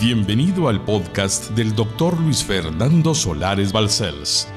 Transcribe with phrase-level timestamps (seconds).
[0.00, 4.48] Bienvenido al podcast del doctor Luis Fernando Solares Balcells.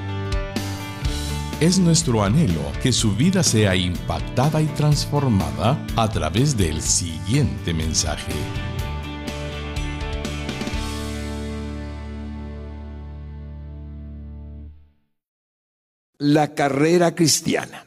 [1.59, 8.31] Es nuestro anhelo que su vida sea impactada y transformada a través del siguiente mensaje.
[16.19, 17.85] La carrera cristiana.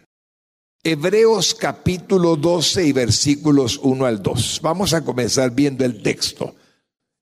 [0.84, 4.60] Hebreos capítulo 12 y versículos 1 al 2.
[4.62, 6.54] Vamos a comenzar viendo el texto.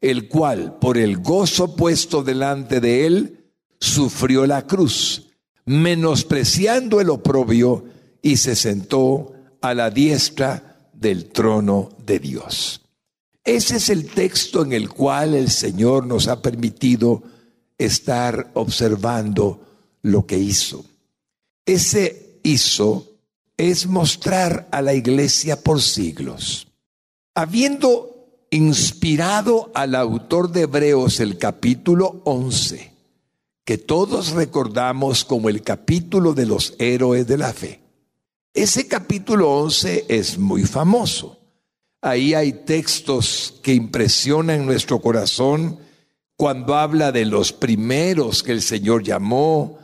[0.00, 5.28] el cual por el gozo puesto delante de él, sufrió la cruz,
[5.64, 7.84] menospreciando el oprobio,
[8.22, 12.82] y se sentó a la diestra del trono de Dios.
[13.44, 17.22] Ese es el texto en el cual el Señor nos ha permitido
[17.78, 19.66] estar observando
[20.02, 20.84] lo que hizo.
[21.64, 23.06] Ese hizo
[23.56, 26.66] es mostrar a la iglesia por siglos.
[27.34, 28.09] Habiendo
[28.50, 32.92] inspirado al autor de Hebreos el capítulo 11,
[33.64, 37.80] que todos recordamos como el capítulo de los héroes de la fe.
[38.52, 41.38] Ese capítulo 11 es muy famoso.
[42.02, 45.78] Ahí hay textos que impresionan nuestro corazón
[46.34, 49.78] cuando habla de los primeros que el Señor llamó,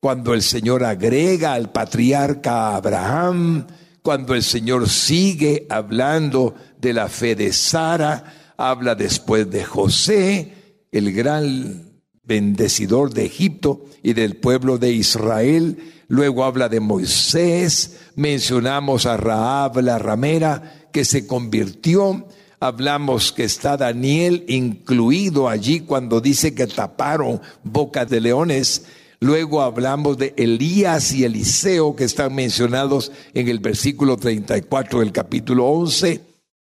[0.00, 3.66] cuando el Señor agrega al patriarca Abraham,
[4.02, 10.52] cuando el Señor sigue hablando de la fe de Sara, habla después de José,
[10.90, 15.78] el gran bendecidor de Egipto y del pueblo de Israel,
[16.08, 22.26] luego habla de Moisés, mencionamos a Raab la ramera que se convirtió,
[22.60, 28.84] hablamos que está Daniel incluido allí cuando dice que taparon boca de leones,
[29.22, 35.66] Luego hablamos de Elías y Eliseo que están mencionados en el versículo 34 del capítulo
[35.66, 36.20] 11.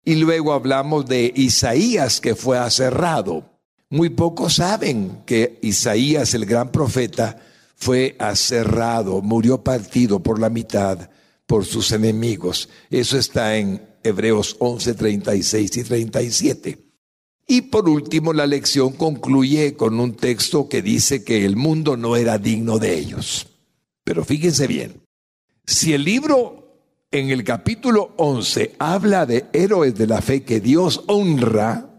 [0.04, 3.46] Y luego hablamos de Isaías que fue aserrado.
[3.90, 7.38] Muy pocos saben que Isaías, el gran profeta,
[7.78, 11.10] fue aserrado, murió partido por la mitad
[11.46, 12.68] por sus enemigos.
[12.90, 16.91] Eso está en Hebreos 11, 36 y 37.
[17.52, 22.16] Y por último, la lección concluye con un texto que dice que el mundo no
[22.16, 23.46] era digno de ellos.
[24.06, 25.02] Pero fíjense bien,
[25.66, 26.80] si el libro
[27.12, 31.90] en el capítulo 11 habla de héroes de la fe que Dios honra,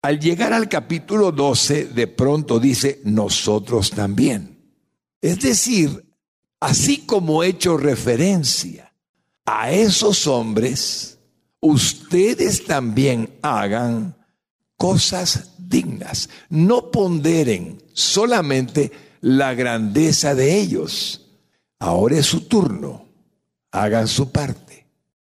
[0.00, 4.72] al llegar al capítulo 12 de pronto dice nosotros también.
[5.20, 6.02] Es decir,
[6.60, 8.94] así como he hecho referencia
[9.44, 11.18] a esos hombres,
[11.60, 14.17] ustedes también hagan
[14.78, 16.30] cosas dignas.
[16.48, 21.26] No ponderen solamente la grandeza de ellos.
[21.78, 23.04] Ahora es su turno.
[23.70, 24.86] Hagan su parte.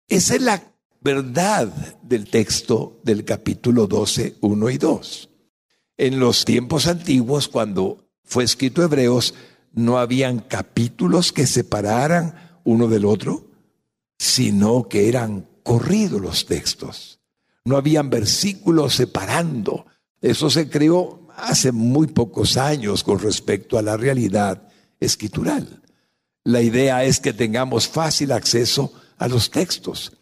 [0.08, 0.64] Esa es la
[1.02, 1.68] verdad
[2.02, 5.30] del texto del capítulo 12, 1 y 2.
[5.98, 9.34] En los tiempos antiguos, cuando fue escrito Hebreos,
[9.74, 13.48] no habían capítulos que separaran uno del otro,
[14.18, 17.19] sino que eran corridos los textos.
[17.66, 19.86] No habían versículos separando.
[20.22, 24.68] Eso se creó hace muy pocos años con respecto a la realidad
[25.00, 25.82] escritural.
[26.44, 30.18] La idea es que tengamos fácil acceso a los textos,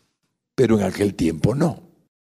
[0.56, 1.84] pero en aquel tiempo no.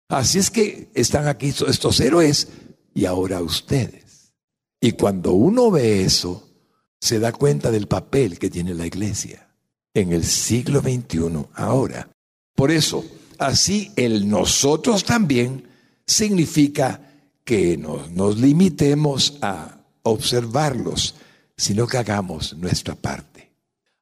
[0.08, 2.48] Así es que están aquí estos héroes
[2.94, 4.34] y ahora ustedes.
[4.82, 6.50] Y cuando uno ve eso,
[7.00, 9.50] se da cuenta del papel que tiene la iglesia
[9.94, 12.10] en el siglo XXI ahora.
[12.56, 13.06] Por eso,
[13.40, 15.68] así el nosotros también
[16.06, 17.02] significa
[17.44, 21.16] que no nos limitemos a observarlos,
[21.58, 23.52] sino que hagamos nuestra parte.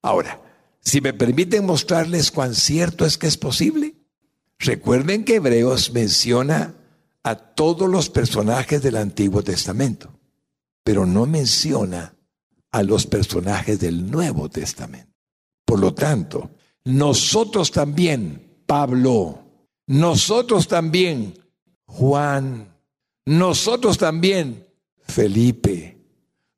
[0.02, 0.42] Ahora,
[0.82, 3.96] si me permiten mostrarles cuán cierto es que es posible,
[4.60, 6.76] recuerden que Hebreos menciona
[7.24, 10.18] a todos los personajes del Antiguo Testamento,
[10.84, 12.16] pero no menciona
[12.72, 15.12] a los personajes del Nuevo Testamento.
[15.66, 16.52] Por lo tanto,
[16.86, 19.40] nosotros también Pablo,
[19.88, 21.34] nosotros también,
[21.86, 22.76] Juan,
[23.26, 24.68] nosotros también,
[25.08, 25.98] Felipe,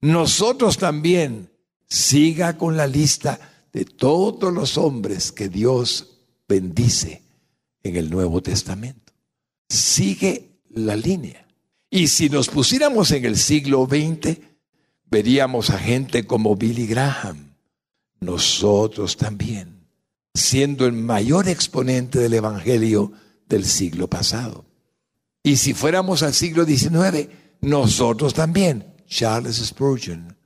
[0.01, 1.49] nosotros también,
[1.87, 3.39] siga con la lista
[3.71, 6.17] de todos los hombres que Dios
[6.47, 7.21] bendice
[7.83, 9.13] en el Nuevo Testamento.
[9.67, 11.45] Sigue la línea.
[11.89, 14.37] Y si nos pusiéramos en el siglo XX,
[15.09, 17.55] veríamos a gente como Billy Graham,
[18.19, 19.78] nosotros también,
[20.33, 23.11] siendo el mayor exponente del Evangelio
[23.47, 24.65] del siglo pasado.
[25.43, 27.29] Y si fuéramos al siglo XIX,
[27.61, 30.37] nosotros también, Charles Spurgeon.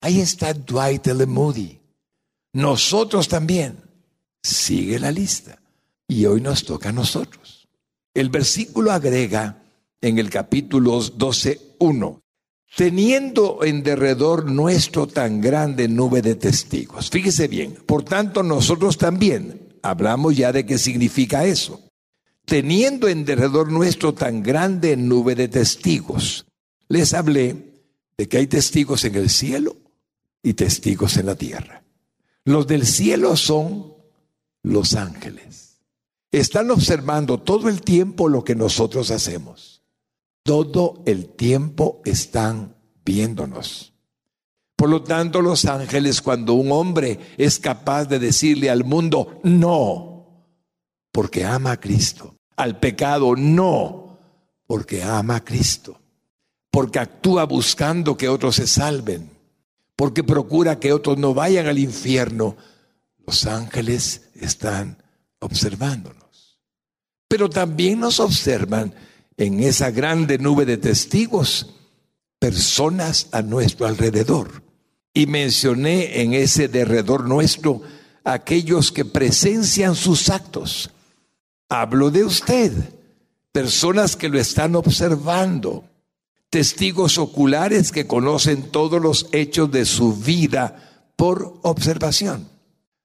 [0.00, 1.26] Ahí está Dwight L.
[1.26, 1.80] Moody.
[2.52, 3.78] Nosotros también.
[4.42, 5.60] Sigue la lista.
[6.08, 7.68] Y hoy nos toca a nosotros.
[8.12, 9.62] El versículo agrega
[10.00, 12.20] en el capítulo 12.1,
[12.74, 17.10] teniendo en derredor nuestro tan grande nube de testigos.
[17.10, 21.80] Fíjese bien, por tanto nosotros también, hablamos ya de qué significa eso,
[22.44, 26.46] teniendo en derredor nuestro tan grande nube de testigos.
[26.88, 27.72] Les hablé
[28.16, 29.76] de que hay testigos en el cielo
[30.42, 31.84] y testigos en la tierra.
[32.44, 33.94] Los del cielo son
[34.62, 35.78] los ángeles.
[36.30, 39.71] Están observando todo el tiempo lo que nosotros hacemos.
[40.42, 43.92] Todo el tiempo están viéndonos.
[44.76, 50.48] Por lo tanto, los ángeles, cuando un hombre es capaz de decirle al mundo, no,
[51.12, 54.18] porque ama a Cristo, al pecado, no,
[54.66, 56.00] porque ama a Cristo,
[56.70, 59.30] porque actúa buscando que otros se salven,
[59.94, 62.56] porque procura que otros no vayan al infierno,
[63.24, 65.00] los ángeles están
[65.38, 66.58] observándonos.
[67.28, 68.94] Pero también nos observan
[69.36, 71.74] en esa grande nube de testigos
[72.38, 74.62] personas a nuestro alrededor.
[75.14, 77.82] Y mencioné en ese derredor nuestro
[78.24, 80.90] aquellos que presencian sus actos.
[81.68, 82.72] Hablo de usted,
[83.52, 85.84] personas que lo están observando,
[86.50, 92.48] testigos oculares que conocen todos los hechos de su vida por observación.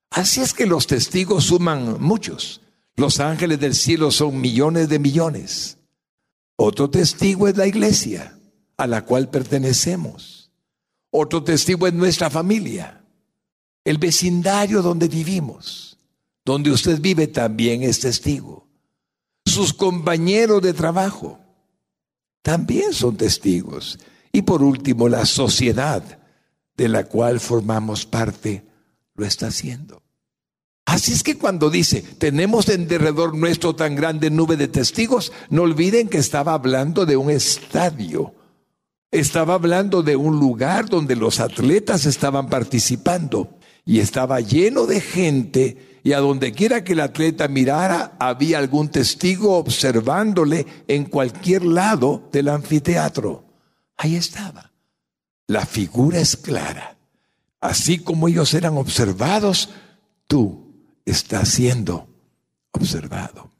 [0.10, 2.62] Así es que los testigos suman muchos.
[2.96, 5.77] Los ángeles del cielo son millones de millones.
[6.58, 8.38] Otro testigo es la iglesia
[8.78, 10.52] a la cual pertenecemos.
[11.12, 13.04] Otro testigo es nuestra familia,
[13.86, 15.98] el vecindario donde vivimos,
[16.44, 18.68] donde usted vive también es testigo.
[19.46, 21.40] Sus compañeros de trabajo
[22.42, 24.00] también son testigos.
[24.32, 26.20] Y por último, la sociedad
[26.76, 28.66] de la cual formamos parte
[29.16, 30.02] lo está haciendo.
[30.88, 35.64] Así es que cuando dice, tenemos en derredor nuestro tan grande nube de testigos, no
[35.64, 38.34] olviden que estaba hablando de un estadio.
[39.12, 46.00] Estaba hablando de un lugar donde los atletas estaban participando y estaba lleno de gente
[46.06, 52.30] y a donde quiera que el atleta mirara había algún testigo observándole en cualquier lado
[52.32, 53.44] del anfiteatro.
[53.98, 54.72] Ahí estaba.
[55.48, 56.96] La figura es clara.
[57.60, 59.70] Así como ellos eran observados,
[60.28, 60.67] tú
[61.08, 62.10] estás siendo
[62.72, 63.52] observado.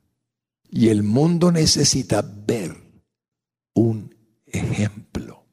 [0.70, 2.76] Y el mundo necesita ver
[3.74, 4.14] un
[4.46, 5.46] ejemplo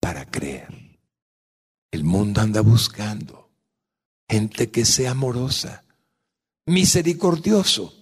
[0.00, 0.98] para creer.
[1.92, 3.50] El mundo anda buscando
[4.28, 5.84] gente que sea amorosa,
[6.66, 7.94] misericordioso.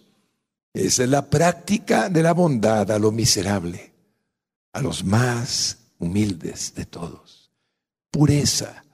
[0.73, 3.93] Esa es la práctica de la bondad a lo miserable,
[4.73, 7.51] a los más humildes de todos.
[8.11, 8.85] Pureza,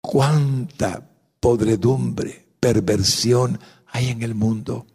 [0.00, 1.10] cuánta
[1.40, 4.86] podredumbre, perversión hay en el mundo.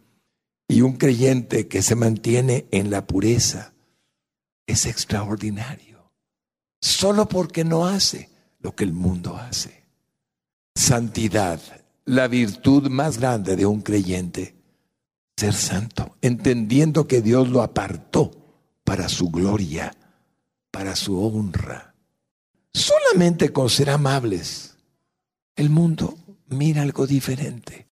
[0.66, 3.74] Y un creyente que se mantiene en la pureza
[4.66, 6.10] es extraordinario.
[6.80, 8.28] Solo porque no hace
[8.58, 9.84] lo que el mundo hace.
[10.74, 11.60] Santidad,
[12.06, 14.56] la virtud más grande de un creyente.
[15.36, 18.32] Ser santo, entendiendo que Dios lo apartó
[18.82, 19.94] para su gloria,
[20.72, 21.94] para su honra.
[22.74, 24.76] Solamente con ser amables
[25.54, 26.16] el mundo
[26.50, 27.88] mira algo diferente.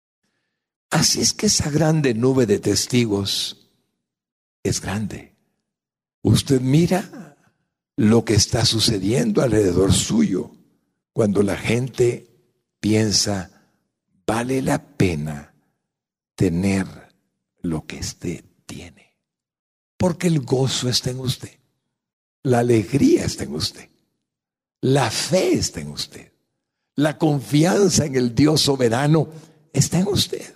[0.90, 3.70] Así es que esa grande nube de testigos
[4.62, 5.36] es grande.
[6.22, 7.36] Usted mira
[7.96, 10.52] lo que está sucediendo alrededor suyo
[11.12, 12.28] cuando la gente
[12.80, 13.50] piensa,
[14.26, 15.54] vale la pena
[16.34, 16.86] tener
[17.60, 19.16] lo que usted tiene.
[19.96, 21.58] Porque el gozo está en usted,
[22.44, 23.90] la alegría está en usted,
[24.80, 26.32] la fe está en usted.
[26.98, 29.28] La confianza en el Dios soberano
[29.72, 30.52] está en usted.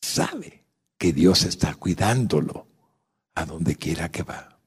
[0.00, 0.64] Sabe
[0.96, 2.66] que Dios está cuidándolo
[3.34, 4.58] a donde quiera que va.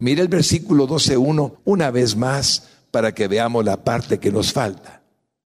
[0.00, 5.04] Mira el versículo 12.1 una vez más para que veamos la parte que nos falta.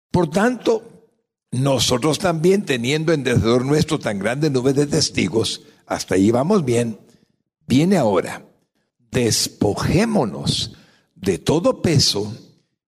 [0.10, 1.12] Por tanto,
[1.52, 6.98] nosotros también teniendo en derredor nuestro tan grande nube de testigos, hasta ahí vamos bien,
[7.68, 8.48] viene ahora,
[9.12, 10.76] despojémonos
[11.14, 12.36] de todo peso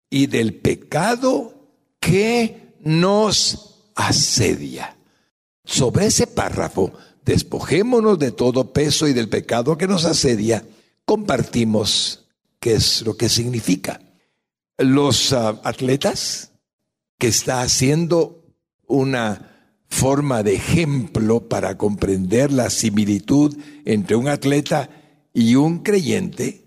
[0.09, 1.60] y del pecado
[2.01, 4.97] que nos asedia.
[5.65, 6.93] Sobre ese párrafo,
[7.25, 10.65] despojémonos de todo peso y del pecado que nos asedia,
[11.05, 12.21] compartimos
[12.61, 14.01] ¿Qué es lo que significa?
[14.77, 16.53] Los ah, atletas
[17.19, 18.45] que está haciendo
[18.87, 19.47] una
[19.89, 24.91] forma de ejemplo para comprender la similitud entre un atleta
[25.33, 26.65] y un creyente,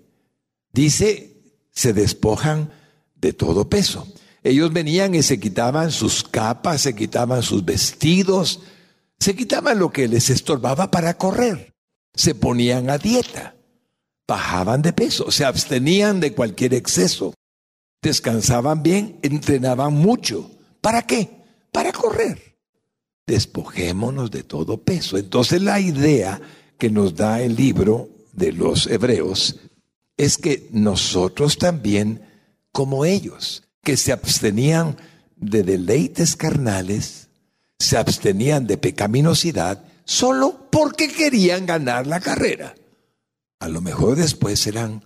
[0.73, 2.71] dice, se despojan
[3.15, 4.07] de todo peso.
[4.43, 8.61] Ellos venían y se quitaban sus capas, se quitaban sus vestidos,
[9.19, 11.73] se quitaban lo que les estorbaba para correr,
[12.13, 13.55] se ponían a dieta,
[14.27, 17.33] bajaban de peso, se abstenían de cualquier exceso,
[18.01, 20.51] descansaban bien, entrenaban mucho.
[20.81, 21.29] ¿Para qué?
[21.71, 22.53] Para correr
[23.25, 25.17] despojémonos de todo peso.
[25.17, 26.41] Entonces la idea
[26.77, 29.59] que nos da el libro de los hebreos
[30.17, 32.21] es que nosotros también,
[32.71, 34.97] como ellos, que se abstenían
[35.35, 37.27] de deleites carnales,
[37.77, 42.75] se abstenían de pecaminosidad, solo porque querían ganar la carrera.
[43.59, 45.03] A lo mejor después eran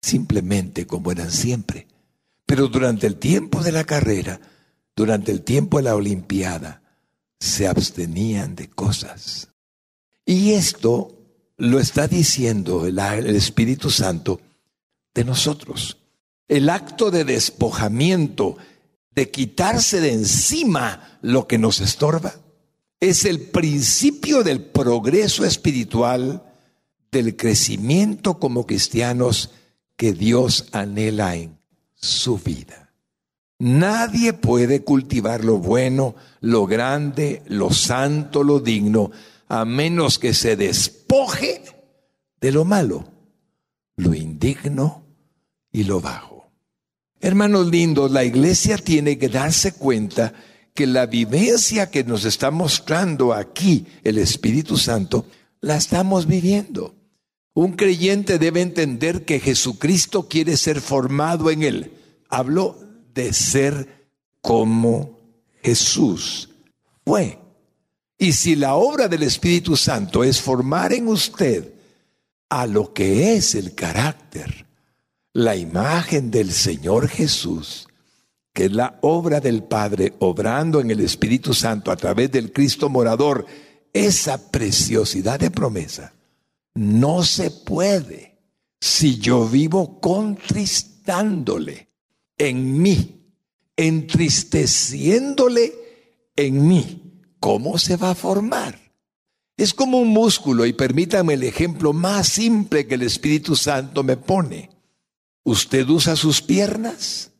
[0.00, 1.86] simplemente como eran siempre.
[2.46, 4.40] Pero durante el tiempo de la carrera,
[4.96, 6.82] durante el tiempo de la Olimpiada,
[7.38, 9.48] se abstenían de cosas.
[10.26, 11.16] Y esto
[11.56, 12.98] lo está diciendo el,
[13.36, 14.40] Espíritu Santo
[15.14, 15.98] de nosotros.
[16.50, 18.56] El acto de despojamiento,
[19.14, 22.34] de quitarse de encima lo que nos estorba,
[22.98, 26.42] es el principio del progreso espiritual,
[27.12, 29.52] del crecimiento como cristianos
[29.94, 31.56] que Dios anhela en
[31.94, 32.90] su vida.
[33.60, 39.12] Nadie puede cultivar lo bueno, lo grande, lo santo, lo digno,
[39.46, 41.62] a menos que se despoje
[42.40, 43.04] de lo malo,
[43.94, 45.04] lo indigno
[45.70, 46.29] y lo bajo.
[47.20, 50.32] Hermanos lindos, la iglesia tiene que darse cuenta
[50.74, 55.26] que la vivencia que nos está mostrando aquí el Espíritu Santo,
[55.60, 56.94] la estamos viviendo.
[57.52, 61.92] Un creyente debe entender que Jesucristo quiere ser formado en él.
[62.30, 62.78] Hablo
[63.12, 64.08] de ser
[64.40, 65.18] como
[65.62, 66.48] Jesús
[67.04, 67.38] fue.
[68.16, 71.74] Y si la obra del Espíritu Santo es formar en usted
[72.48, 74.66] a lo que es el carácter,
[75.32, 77.86] la imagen del Señor Jesús,
[78.52, 82.88] que es la obra del Padre obrando en el Espíritu Santo a través del Cristo
[82.88, 83.46] morador,
[83.92, 86.14] esa preciosidad de promesa,
[86.74, 88.38] no se puede
[88.80, 91.88] si yo vivo contristándole
[92.38, 93.34] en mí,
[93.76, 95.74] entristeciéndole
[96.36, 96.96] en mí.
[97.38, 98.78] ¿Cómo se va a formar?
[99.56, 104.16] Es como un músculo y permítame el ejemplo más simple que el Espíritu Santo me
[104.16, 104.70] pone.
[105.44, 107.30] Usted usa sus piernas,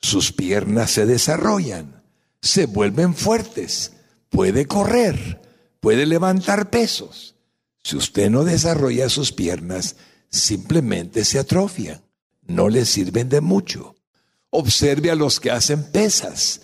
[0.00, 2.02] sus piernas se desarrollan,
[2.40, 3.92] se vuelven fuertes,
[4.30, 5.40] puede correr,
[5.80, 7.34] puede levantar pesos.
[7.82, 9.96] Si usted no desarrolla sus piernas,
[10.30, 12.02] simplemente se atrofian,
[12.46, 13.96] no le sirven de mucho.
[14.50, 16.60] Observe a los que hacen pesas.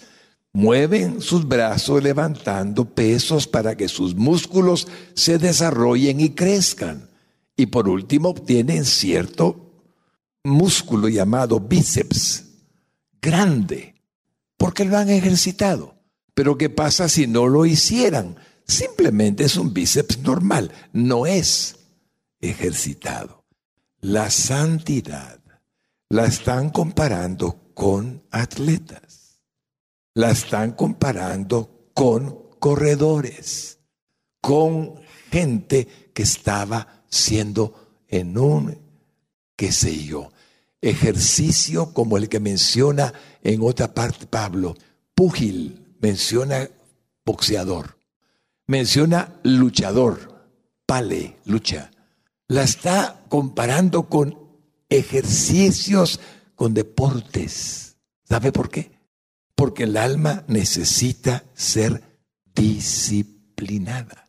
[0.53, 7.11] Mueven sus brazos levantando pesos para que sus músculos se desarrollen y crezcan.
[7.57, 9.64] Y por último obtienen cierto
[10.45, 12.45] músculo llamado bíceps,
[13.21, 13.95] grande,
[14.57, 15.95] porque lo han ejercitado.
[16.35, 18.37] Pero ¿qué pasa si no lo hicieran?
[18.67, 21.77] Simplemente es un bíceps normal, no es
[22.41, 23.45] ejercitado.
[24.01, 25.41] La santidad
[26.11, 29.41] la están comparando con atletas.
[30.15, 33.81] La están comparando con corredores,
[34.41, 38.79] con gente que estaba siendo en un,
[39.57, 40.31] qué sé yo,
[40.85, 44.77] ejercicio como el que menciona en otra parte Pablo.
[45.15, 46.69] Púgil menciona
[47.25, 47.99] boxeador,
[48.67, 50.47] menciona luchador,
[50.85, 51.91] pale, lucha.
[52.49, 54.39] La está comparando con
[54.91, 56.21] ejercicios
[56.55, 57.97] con deportes.
[58.29, 58.93] ¿Sabe por qué?
[59.55, 62.03] Porque el alma necesita ser
[62.55, 64.29] disciplinada.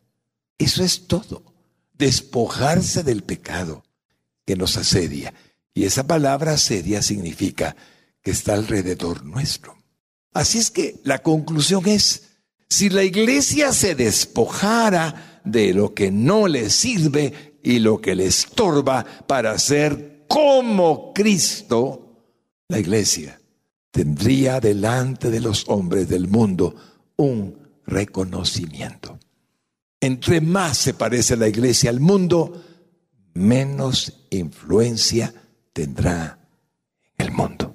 [0.56, 1.54] Eso es todo.
[1.92, 3.82] Despojarse del pecado
[4.46, 5.34] que nos asedia.
[5.76, 7.76] Y esa palabra asedia significa
[8.22, 9.76] que está alrededor nuestro.
[10.32, 16.48] Así es que la conclusión es, si la iglesia se despojara de lo que no
[16.48, 22.24] le sirve y lo que le estorba para ser como Cristo,
[22.68, 23.38] la iglesia
[23.90, 26.74] tendría delante de los hombres del mundo
[27.16, 27.54] un
[27.84, 29.18] reconocimiento.
[30.00, 32.64] Entre más se parece la iglesia al mundo,
[33.34, 35.34] menos influencia
[35.76, 36.38] tendrá
[37.18, 37.74] en el mundo.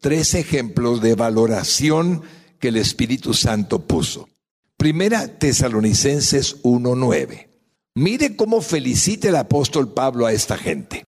[0.00, 2.20] Tres ejemplos de valoración
[2.58, 4.28] que el Espíritu Santo puso.
[4.76, 7.48] Primera, Tesalonicenses 1.9.
[7.94, 11.06] Mire cómo felicita el apóstol Pablo a esta gente.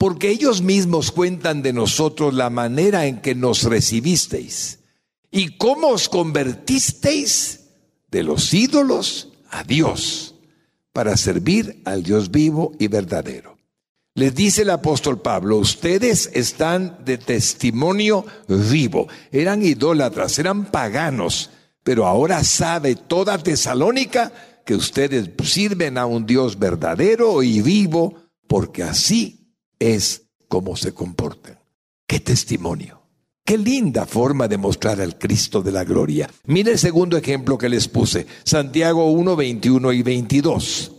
[0.00, 4.78] porque ellos mismos cuentan de nosotros la manera en que nos recibisteis
[5.32, 7.64] y cómo os convertisteis
[8.08, 10.36] de los ídolos a Dios
[10.92, 13.57] para servir al Dios vivo y verdadero.
[14.18, 19.06] Les dice el apóstol Pablo, ustedes están de testimonio vivo.
[19.30, 21.50] Eran idólatras, eran paganos,
[21.84, 24.32] pero ahora sabe toda Tesalónica
[24.66, 28.16] que ustedes sirven a un Dios verdadero y vivo,
[28.48, 31.60] porque así es como se comportan.
[32.04, 33.00] ¡Qué testimonio!
[33.44, 36.28] Qué linda forma de mostrar al Cristo de la gloria.
[36.46, 40.97] Mire el segundo ejemplo que les puse, Santiago 1, 21 y 22.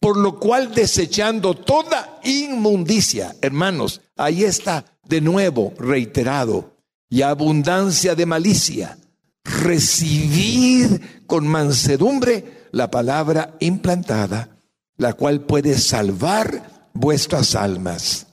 [0.00, 6.76] Por lo cual desechando toda inmundicia, hermanos, ahí está de nuevo reiterado,
[7.10, 8.98] y abundancia de malicia,
[9.42, 14.50] recibir con mansedumbre la palabra implantada,
[14.96, 18.26] la cual puede salvar vuestras almas.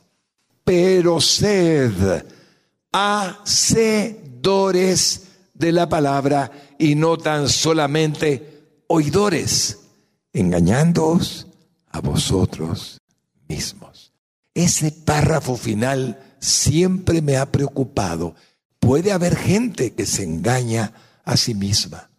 [0.63, 2.25] Pero sed
[2.91, 4.41] hacedores
[5.53, 9.79] de la palabra y no tan solamente oidores,
[10.33, 11.44] engañándoos
[11.95, 12.99] a vosotros
[13.47, 14.11] mismos.
[14.53, 18.35] Ese párrafo final siempre me ha preocupado.
[18.79, 20.91] Puede haber gente que se engaña
[21.23, 22.09] a sí misma,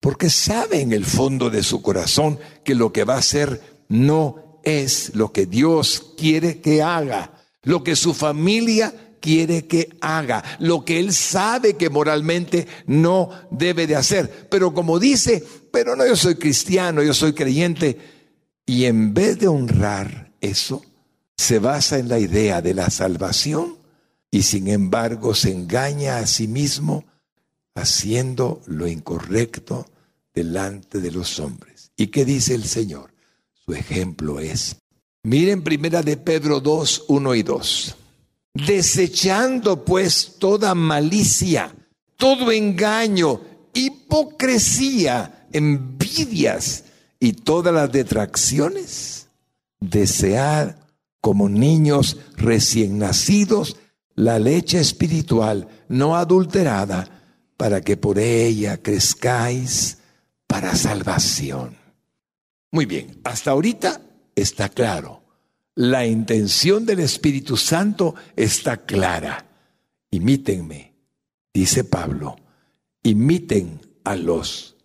[0.00, 4.58] porque sabe en el fondo de su corazón que lo que va a hacer no
[4.64, 10.84] es lo que Dios quiere que haga, lo que su familia quiere que haga, lo
[10.84, 14.48] que él sabe que moralmente no debe de hacer.
[14.50, 18.15] Pero como dice, pero no, yo soy cristiano, yo soy creyente,
[18.66, 20.84] y en vez de honrar eso,
[21.36, 23.76] se basa en la idea de la salvación
[24.30, 27.04] y sin embargo se engaña a sí mismo
[27.76, 29.86] haciendo lo incorrecto
[30.34, 31.92] delante de los hombres.
[31.96, 33.14] ¿Y qué dice el Señor?
[33.52, 34.76] Su ejemplo es,
[35.22, 37.96] miren primera de Pedro 2, 1 y 2.
[38.54, 41.74] Desechando pues toda malicia,
[42.16, 43.40] todo engaño,
[43.74, 46.84] hipocresía, envidias,
[47.18, 49.28] y todas las detracciones,
[49.80, 50.86] desear
[51.20, 53.76] como niños recién nacidos
[54.14, 57.16] la leche espiritual no adulterada,
[57.56, 59.98] para que por ella crezcáis
[60.46, 61.76] para salvación.
[62.70, 64.00] Muy bien, hasta ahorita
[64.34, 65.22] está claro.
[65.74, 69.46] La intención del Espíritu Santo está clara.
[70.10, 70.94] Imítenme,
[71.52, 72.36] dice Pablo,
[73.02, 74.76] imiten a los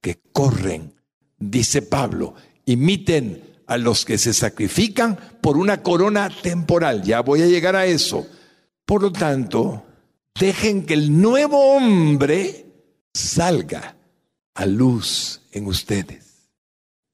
[0.00, 0.94] que corren
[1.38, 2.34] dice Pablo,
[2.66, 7.02] imiten a los que se sacrifican por una corona temporal.
[7.02, 8.26] Ya voy a llegar a eso.
[8.84, 9.84] Por lo tanto,
[10.38, 12.66] dejen que el nuevo hombre
[13.12, 13.96] salga
[14.54, 16.28] a luz en ustedes.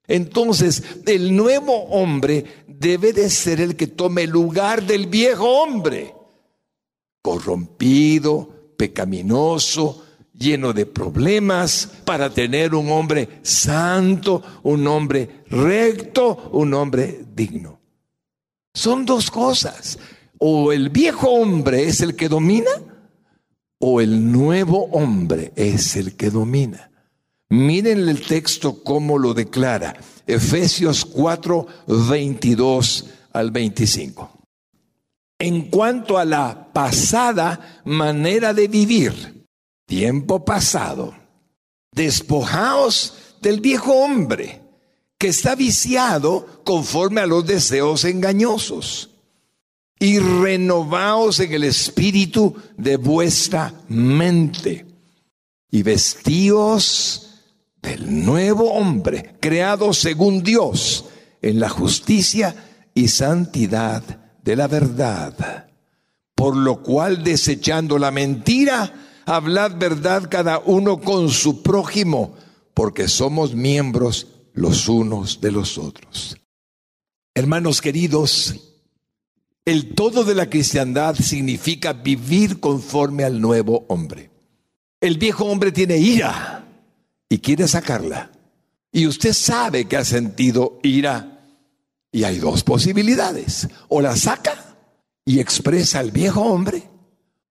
[0.07, 6.15] Entonces, el nuevo hombre debe de ser el que tome el lugar del viejo hombre,
[7.23, 10.04] corrompido, pecaminoso,
[10.39, 17.81] lleno de problemas para tener un hombre santo, un hombre recto, un hombre digno.
[18.73, 19.99] Son dos cosas.
[20.39, 22.71] O el viejo hombre es el que domina
[23.79, 26.91] o el nuevo hombre es el que domina.
[27.51, 29.97] Miren el texto cómo lo declara.
[30.27, 31.67] Efesios 4,
[32.09, 34.31] 22 al 25.
[35.39, 39.34] En cuanto a la pasada manera de vivir,
[39.87, 41.15] tiempo pasado,
[41.93, 44.63] despojaos del viejo hombre
[45.19, 49.11] que está viciado conforme a los deseos engañosos
[49.99, 54.87] y renovaos en el espíritu de vuestra mente
[55.71, 57.31] y vestíos
[57.81, 61.07] del nuevo hombre, creado según Dios
[61.43, 62.55] en la justicia
[62.95, 64.03] y santidad
[64.43, 65.69] de la verdad,
[66.35, 68.93] por lo cual desechando la mentira,
[69.27, 72.37] hablad verdad cada uno con su prójimo,
[72.75, 76.37] porque somos miembros los unos de los otros.
[77.35, 78.55] Hermanos queridos,
[79.65, 84.31] el todo de la cristiandad significa vivir conforme al nuevo hombre.
[85.01, 86.67] El viejo hombre tiene ira
[87.29, 88.31] y quiere sacarla.
[88.93, 91.49] Y usted sabe que ha sentido ira
[92.13, 93.69] y hay dos posibilidades.
[93.89, 94.77] O la saca
[95.25, 96.85] y expresa al viejo hombre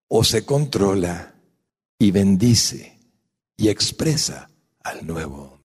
[0.08, 1.33] o se controla
[2.04, 3.00] y bendice
[3.56, 4.50] y expresa
[4.84, 5.62] al nuevo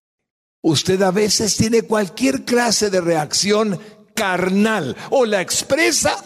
[0.61, 3.79] Usted a veces tiene cualquier clase de reacción
[4.13, 6.23] carnal o la expresa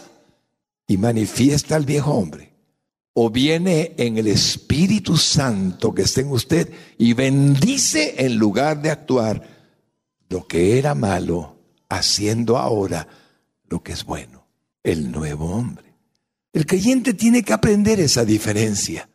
[0.88, 2.52] y manifiesta al viejo hombre.
[3.14, 8.90] O viene en el Espíritu Santo que está en usted y bendice en lugar de
[8.90, 9.48] actuar
[10.30, 13.08] lo que era malo, haciendo ahora
[13.70, 14.48] lo que es bueno.
[14.82, 15.94] el nuevo hombre.
[16.54, 19.08] El creyente tiene que aprender esa diferencia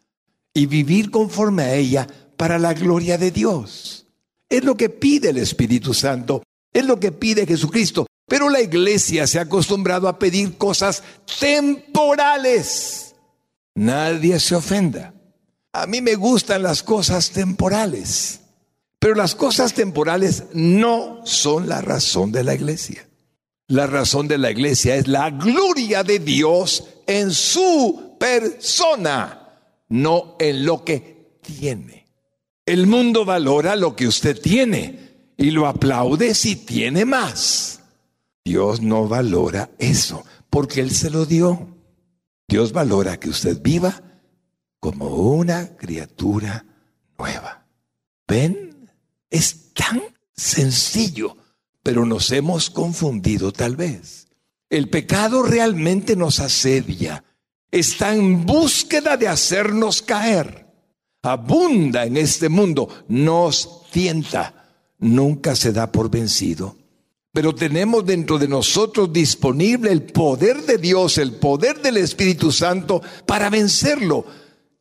[0.58, 4.06] y vivir conforme a ella para la gloria de Dios.
[4.48, 6.42] Es lo que pide el Espíritu Santo,
[6.72, 8.06] es lo que pide Jesucristo.
[8.26, 11.02] Pero la iglesia se ha acostumbrado a pedir cosas
[11.40, 13.14] temporales.
[13.74, 15.14] Nadie se ofenda.
[15.72, 18.40] A mí me gustan las cosas temporales.
[18.98, 23.08] Pero las cosas temporales no son la razón de la iglesia.
[23.68, 29.37] La razón de la iglesia es la gloria de Dios en su persona,
[29.88, 32.06] no en lo que tiene.
[32.66, 37.80] El mundo valora lo que usted tiene y lo aplaude si tiene más.
[38.44, 41.76] Dios no valora eso porque Él se lo dio.
[42.46, 44.02] Dios valora que usted viva
[44.80, 46.64] como una criatura
[47.18, 47.66] nueva.
[48.26, 48.90] ¿Ven?
[49.30, 50.02] Es tan
[50.34, 51.36] sencillo,
[51.82, 54.28] pero nos hemos confundido tal vez.
[54.70, 57.24] El pecado realmente nos asedia,
[57.70, 60.66] está en búsqueda de hacernos caer.
[61.22, 66.76] Abunda en este mundo, nos tienta, nunca se da por vencido.
[67.32, 73.02] Pero tenemos dentro de nosotros disponible el poder de Dios, el poder del Espíritu Santo
[73.26, 74.24] para vencerlo.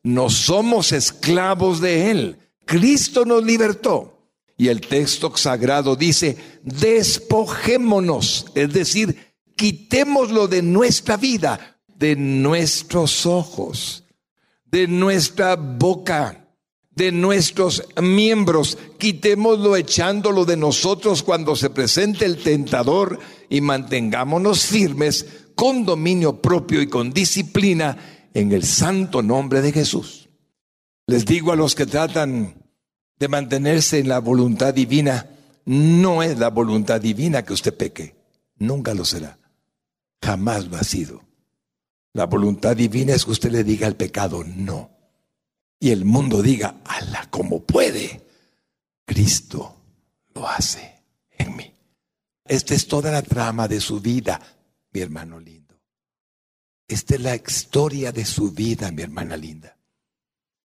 [0.02, 2.38] No somos esclavos de Él.
[2.64, 4.18] Cristo nos libertó.
[4.56, 14.04] Y el texto sagrado dice, despojémonos, es decir, quitémoslo de nuestra vida, de nuestros ojos,
[14.64, 16.48] de nuestra boca,
[16.90, 25.26] de nuestros miembros, quitémoslo echándolo de nosotros cuando se presente el tentador y mantengámonos firmes
[25.54, 30.28] con dominio propio y con disciplina en el santo nombre de Jesús.
[31.06, 32.64] Les digo a los que tratan
[33.18, 35.30] de mantenerse en la voluntad divina,
[35.64, 38.14] no es la voluntad divina que usted peque.
[38.56, 39.38] Nunca lo será.
[40.22, 41.27] Jamás lo ha sido.
[42.12, 44.90] La voluntad divina es que usted le diga al pecado no.
[45.80, 48.26] Y el mundo diga, ala, como puede.
[49.04, 49.76] Cristo
[50.34, 51.02] lo hace
[51.38, 51.72] en mí.
[52.44, 54.40] Esta es toda la trama de su vida,
[54.92, 55.74] mi hermano lindo.
[56.86, 59.76] Esta es la historia de su vida, mi hermana linda.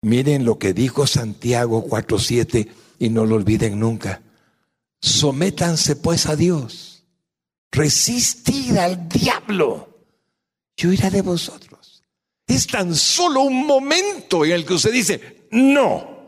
[0.03, 4.23] Miren lo que dijo Santiago 4:7 y no lo olviden nunca.
[5.01, 7.05] Sométanse pues a Dios.
[7.71, 9.90] Resistid al diablo.
[10.77, 12.03] Yo iré de vosotros.
[12.47, 16.19] Es tan solo un momento en el que usted dice, no.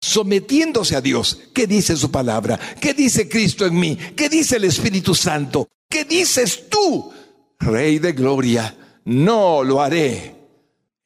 [0.00, 1.40] Sometiéndose a Dios.
[1.54, 2.58] ¿Qué dice su palabra?
[2.80, 3.96] ¿Qué dice Cristo en mí?
[4.16, 5.68] ¿Qué dice el Espíritu Santo?
[5.88, 7.12] ¿Qué dices tú,
[7.58, 9.00] Rey de Gloria?
[9.04, 10.34] No lo haré.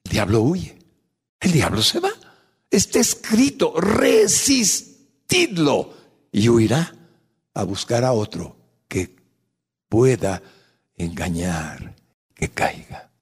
[0.04, 0.78] El diablo huye
[1.40, 2.10] el diablo se va.
[2.70, 4.96] Está escrito, resistidlo
[6.30, 6.94] y huirá
[7.54, 9.16] a buscar a otro que
[9.88, 10.42] pueda
[10.96, 11.87] engañar,
[12.38, 13.12] que caiga.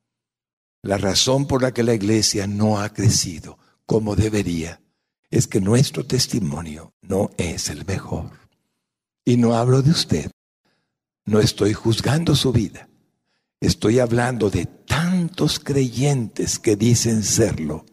[0.82, 4.80] La razón por la que la iglesia no ha crecido como debería
[5.28, 8.30] es que nuestro testimonio no es el mejor.
[9.24, 10.30] Y no hablo de usted,
[11.24, 12.88] no estoy juzgando su vida,
[13.58, 17.84] estoy hablando de tantos creyentes que dicen serlo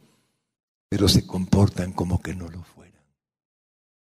[0.93, 3.03] pero se comportan como que no lo fueran.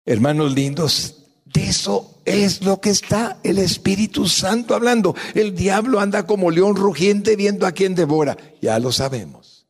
[0.03, 1.20] Hermanos lindos,
[1.53, 5.15] de eso es lo que está el Espíritu Santo hablando.
[5.33, 8.37] El diablo anda como león rugiente viendo a quien devora.
[8.61, 9.67] Ya lo sabemos.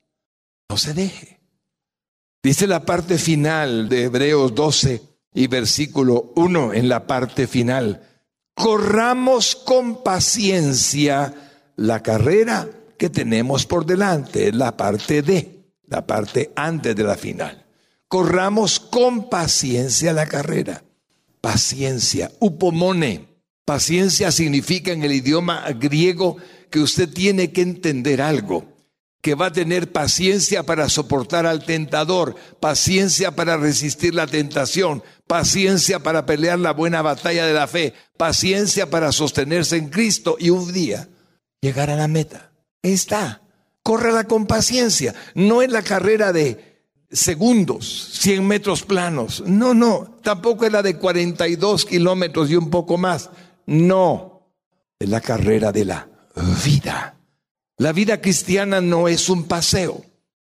[0.70, 1.40] No se deje.
[2.44, 5.02] Dice la parte final de Hebreos 12
[5.34, 8.08] y versículo 1 en la parte final.
[8.54, 11.34] Corramos con paciencia
[11.76, 12.68] la carrera
[12.98, 17.66] que tenemos por delante, la parte de la parte antes de la final.
[18.08, 20.84] Corramos con paciencia la carrera.
[21.42, 23.28] Paciencia, upomone.
[23.66, 26.38] Paciencia significa en el idioma griego
[26.70, 28.66] que usted tiene que entender algo,
[29.22, 36.00] que va a tener paciencia para soportar al tentador, paciencia para resistir la tentación, paciencia
[36.00, 40.72] para pelear la buena batalla de la fe, paciencia para sostenerse en Cristo y un
[40.72, 41.08] día
[41.62, 42.52] llegar a la meta.
[42.82, 43.42] está.
[43.84, 45.16] Córrela con paciencia.
[45.34, 46.71] No es la carrera de
[47.12, 49.44] segundos, 100 metros planos.
[49.46, 50.20] No, no.
[50.24, 53.30] Tampoco es la de 42 kilómetros y un poco más.
[53.66, 54.50] No.
[55.00, 56.08] Es la carrera de la
[56.64, 57.16] vida.
[57.78, 60.04] La vida cristiana no es un paseo.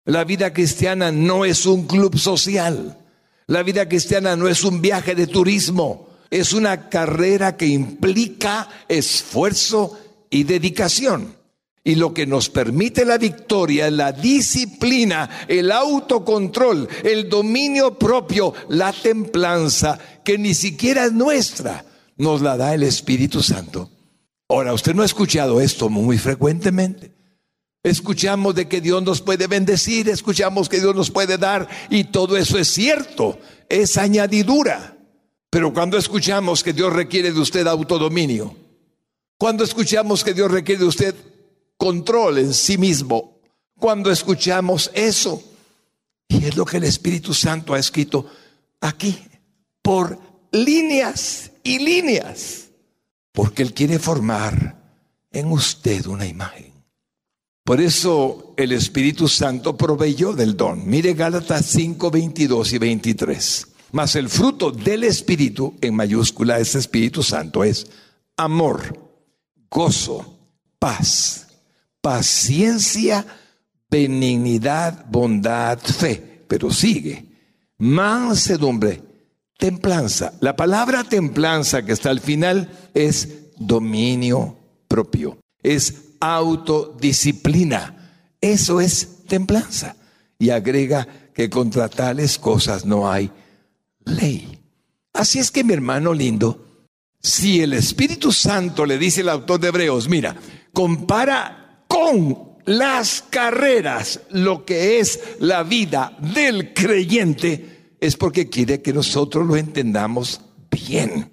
[0.05, 2.97] La vida cristiana no es un club social.
[3.45, 6.07] La vida cristiana no es un viaje de turismo.
[6.31, 9.97] Es una carrera que implica esfuerzo
[10.29, 11.38] y dedicación.
[11.89, 18.93] Y lo que nos permite la victoria la disciplina, el autocontrol, el dominio propio, la
[18.93, 21.83] templanza, que ni siquiera es nuestra,
[22.15, 23.89] nos la da el Espíritu Santo.
[24.49, 27.11] Ahora, usted no ha escuchado esto muy frecuentemente.
[27.81, 32.37] Escuchamos de que Dios nos puede bendecir, escuchamos que Dios nos puede dar y todo
[32.37, 34.95] eso es cierto, es añadidura.
[35.49, 38.55] Pero cuando escuchamos que Dios requiere de usted autodominio,
[39.39, 41.15] cuando escuchamos que Dios requiere de usted
[41.79, 43.39] control en sí mismo,
[43.79, 45.41] cuando escuchamos eso,
[46.27, 48.25] y es lo que el Espíritu Santo ha escrito
[48.81, 49.17] aquí,
[49.81, 50.19] por
[50.51, 52.67] líneas y líneas,
[53.31, 54.77] porque Él quiere formar
[55.31, 56.73] en usted una imagen.
[57.63, 60.85] Por eso el Espíritu Santo proveyó del don.
[60.89, 63.67] Mire Gálatas 5, 22 y 23.
[63.93, 67.87] Mas el fruto del Espíritu, en mayúscula, ese Espíritu Santo es
[68.35, 69.15] amor,
[69.69, 70.39] gozo,
[70.77, 71.48] paz,
[72.09, 73.23] paciencia,
[73.87, 76.43] benignidad, bondad, fe.
[76.47, 77.23] Pero sigue,
[77.77, 79.03] mansedumbre,
[79.59, 80.33] templanza.
[80.39, 88.33] La palabra templanza que está al final es dominio propio, es autodisciplina.
[88.41, 89.95] Eso es templanza.
[90.39, 93.29] Y agrega que contra tales cosas no hay
[94.03, 94.59] ley.
[95.13, 96.87] Así es que mi hermano lindo,
[97.21, 100.35] si el Espíritu Santo le dice el autor de Hebreos, mira,
[100.73, 101.58] compara
[101.89, 109.45] con las carreras lo que es la vida del creyente, es porque quiere que nosotros
[109.45, 111.31] lo entendamos bien.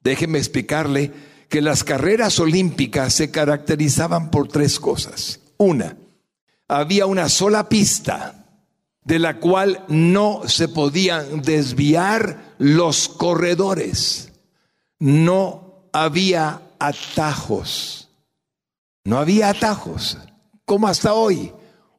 [0.00, 1.12] Déjeme explicarle
[1.48, 5.40] que las carreras olímpicas se caracterizaban por tres cosas.
[5.58, 5.96] Una,
[6.68, 8.46] había una sola pista
[9.02, 14.32] de la cual no se podían desviar los corredores.
[14.98, 18.05] No había atajos.
[19.06, 20.18] No había atajos.
[20.64, 21.52] Como hasta hoy.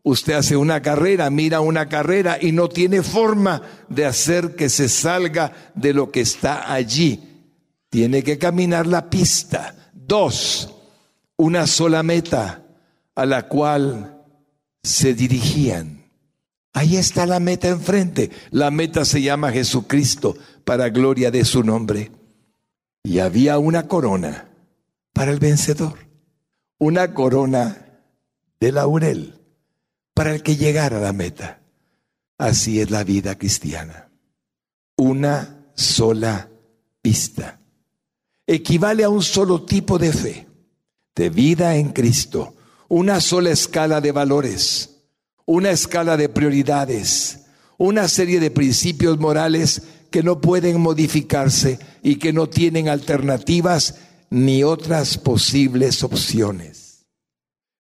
[0.03, 4.87] Usted hace una carrera, mira una carrera y no tiene forma de hacer que se
[4.87, 7.49] salga de lo que está allí.
[7.89, 9.91] Tiene que caminar la pista.
[9.93, 10.73] Dos,
[11.37, 12.63] una sola meta
[13.15, 14.23] a la cual
[14.83, 16.05] se dirigían.
[16.73, 18.31] Ahí está la meta enfrente.
[18.51, 22.11] La meta se llama Jesucristo para gloria de su nombre.
[23.03, 24.49] Y había una corona
[25.13, 26.06] para el vencedor.
[26.79, 28.01] Una corona
[28.59, 29.41] de laurel
[30.13, 31.61] para el que llegara a la meta.
[32.37, 34.09] Así es la vida cristiana.
[34.95, 36.49] Una sola
[37.01, 37.59] pista.
[38.45, 40.47] Equivale a un solo tipo de fe,
[41.15, 42.55] de vida en Cristo.
[42.89, 44.97] Una sola escala de valores
[45.47, 47.45] una escala de prioridades,
[47.77, 53.95] una serie de principios morales que no pueden modificarse y que no tienen alternativas
[54.29, 57.05] ni otras posibles opciones.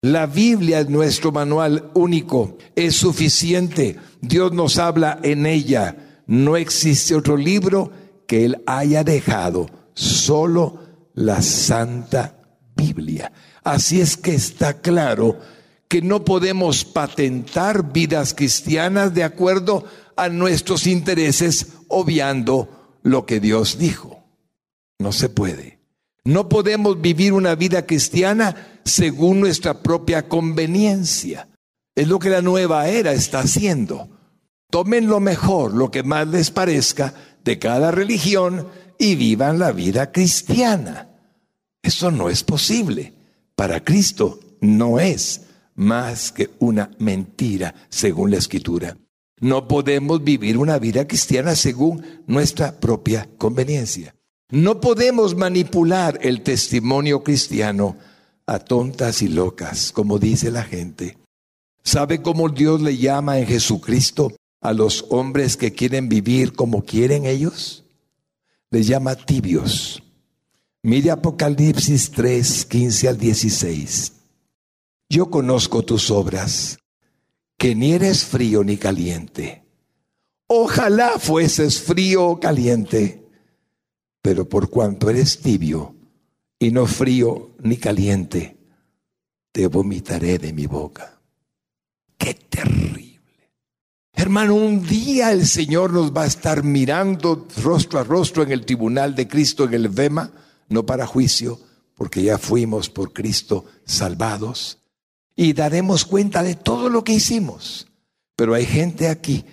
[0.01, 3.97] La Biblia es nuestro manual único, es suficiente.
[4.21, 6.23] Dios nos habla en ella.
[6.27, 7.91] No existe otro libro
[8.27, 10.79] que Él haya dejado, solo
[11.15, 12.37] la Santa
[12.75, 13.31] Biblia.
[13.63, 15.39] Así es que está claro
[15.87, 23.77] que no podemos patentar vidas cristianas de acuerdo a nuestros intereses, obviando lo que Dios
[23.77, 24.23] dijo.
[24.99, 25.74] No se puede.
[26.25, 31.49] No podemos vivir una vida cristiana según nuestra propia conveniencia.
[31.93, 34.09] Es lo que la nueva era está haciendo.
[34.71, 40.11] Tomen lo mejor, lo que más les parezca de cada religión y vivan la vida
[40.11, 41.09] cristiana.
[41.83, 43.13] Eso no es posible.
[43.55, 45.41] Para Cristo no es
[45.75, 48.97] más que una mentira según la escritura.
[49.39, 54.14] No podemos vivir una vida cristiana según nuestra propia conveniencia.
[54.49, 57.97] No podemos manipular el testimonio cristiano
[58.45, 61.17] a tontas y locas, como dice la gente.
[61.83, 67.25] ¿Sabe cómo Dios le llama en Jesucristo a los hombres que quieren vivir como quieren
[67.25, 67.83] ellos?
[68.69, 70.01] Les llama tibios.
[70.83, 74.15] Mire Apocalipsis 3, 15 al 16
[75.09, 76.79] yo conozco tus obras,
[77.57, 79.63] que ni eres frío ni caliente.
[80.47, 83.24] Ojalá fueses frío o caliente,
[84.25, 85.93] pero por cuanto eres tibio
[86.57, 88.57] y no frío ni caliente,
[89.51, 91.21] te vomitaré de mi boca.
[92.17, 93.21] Qué terrible.
[94.13, 98.65] Hermano, un día el Señor nos va a estar mirando rostro a rostro en el
[98.65, 100.31] tribunal de Cristo en el Vema,
[100.69, 101.59] no para juicio,
[101.93, 104.79] porque ya fuimos por Cristo salvados
[105.35, 107.85] y daremos cuenta de todo lo que hicimos.
[108.35, 109.45] Pero hay gente aquí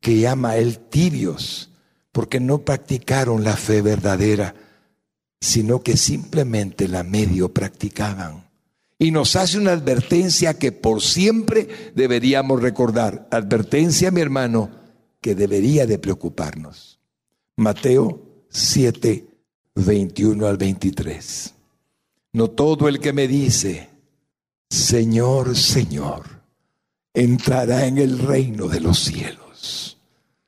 [0.00, 1.70] que llama a él tibios
[2.16, 4.54] porque no practicaron la fe verdadera,
[5.38, 8.48] sino que simplemente la medio practicaban.
[8.98, 13.28] Y nos hace una advertencia que por siempre deberíamos recordar.
[13.30, 14.70] Advertencia, mi hermano,
[15.20, 17.00] que debería de preocuparnos.
[17.54, 19.26] Mateo 7,
[19.74, 21.52] 21 al 23.
[22.32, 23.90] No todo el que me dice,
[24.70, 26.24] Señor, Señor,
[27.12, 29.45] entrará en el reino de los cielos,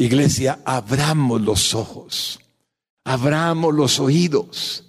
[0.00, 2.40] Iglesia, abramos los ojos,
[3.04, 4.84] abramos los oídos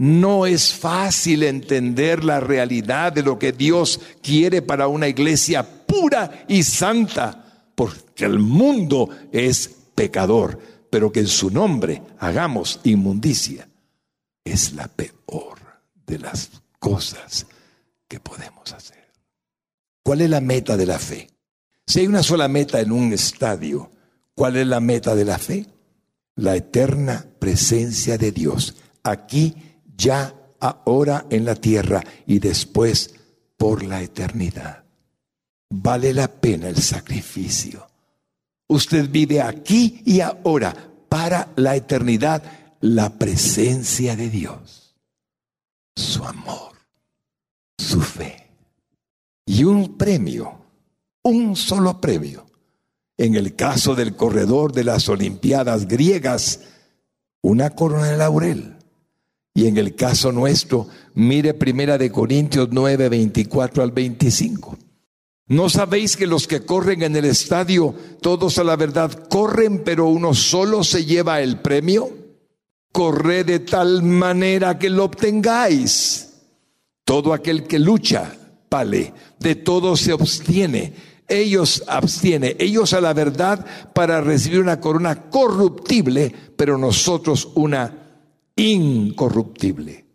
[0.00, 6.46] no es fácil entender la realidad de lo que Dios quiere para una iglesia pura
[6.48, 13.68] y santa, porque el mundo es pecador, pero que en su nombre hagamos inmundicia.
[14.42, 15.58] Es la peor
[16.06, 17.46] de las cosas
[18.08, 19.12] que podemos hacer.
[20.02, 21.28] ¿Cuál es la meta de la fe?
[21.86, 23.90] Si hay una sola meta en un estadio,
[24.40, 25.66] ¿cuál es la meta de la fe?
[26.36, 29.54] La eterna presencia de Dios aquí
[29.94, 33.16] ya ahora en la tierra y después
[33.58, 34.84] por la eternidad.
[35.68, 37.86] Vale la pena el sacrificio.
[38.66, 40.74] Usted vive aquí y ahora
[41.10, 42.42] para la eternidad
[42.80, 44.96] la presencia de Dios,
[45.94, 46.78] su amor,
[47.76, 48.48] su fe
[49.44, 50.64] y un premio,
[51.24, 52.49] un solo premio.
[53.20, 56.60] En el caso del corredor de las Olimpiadas griegas,
[57.42, 58.76] una corona de laurel
[59.52, 64.78] y en el caso nuestro, mire Primera de Corintios 9, 24 al 25.
[65.48, 70.06] ¿No sabéis que los que corren en el estadio, todos a la verdad corren, pero
[70.06, 72.08] uno solo se lleva el premio?
[72.90, 76.38] Corre de tal manera que lo obtengáis.
[77.04, 78.34] Todo aquel que lucha,
[78.70, 81.09] vale, de todo se abstiene.
[81.30, 83.64] Ellos abstiene, ellos a la verdad
[83.94, 88.00] para recibir una corona corruptible, pero nosotros una
[88.56, 90.06] incorruptible,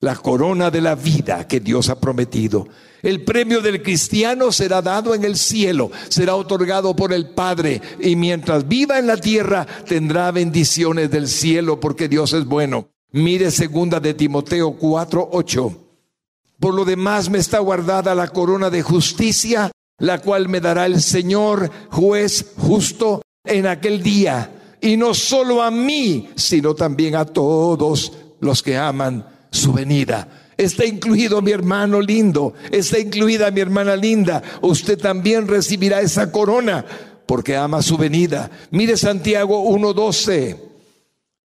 [0.00, 2.66] la corona de la vida que Dios ha prometido.
[3.00, 8.16] El premio del cristiano será dado en el cielo, será otorgado por el Padre y
[8.16, 12.88] mientras viva en la tierra tendrá bendiciones del cielo porque Dios es bueno.
[13.12, 15.86] Mire segunda de Timoteo 4, 8.
[16.58, 21.00] Por lo demás me está guardada la corona de justicia, la cual me dará el
[21.00, 28.12] Señor, juez justo, en aquel día y no solo a mí, sino también a todos
[28.40, 30.28] los que aman su venida.
[30.56, 34.42] Está incluido mi hermano lindo, está incluida mi hermana linda.
[34.62, 36.84] Usted también recibirá esa corona
[37.26, 38.50] porque ama su venida.
[38.70, 40.60] Mire Santiago 1.12.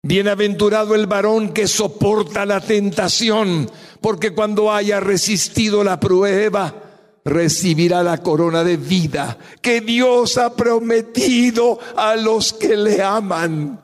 [0.02, 6.89] Bienaventurado el varón que soporta la tentación, porque cuando haya resistido la prueba,
[7.24, 13.80] recibirá la corona de vida que Dios ha prometido a los que le aman.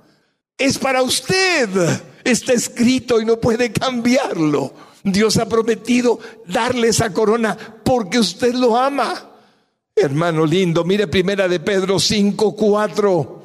[0.59, 1.68] Es para usted.
[2.25, 4.72] Está escrito y no puede cambiarlo.
[5.05, 9.31] Dios ha prometido darle esa corona porque usted lo ama.
[9.94, 13.42] Hermano lindo, mire primera de Pedro 5, 4.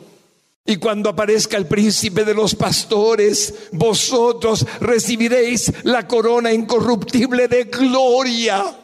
[0.65, 8.80] Y cuando aparezca el príncipe de los pastores, vosotros recibiréis la corona incorruptible de gloria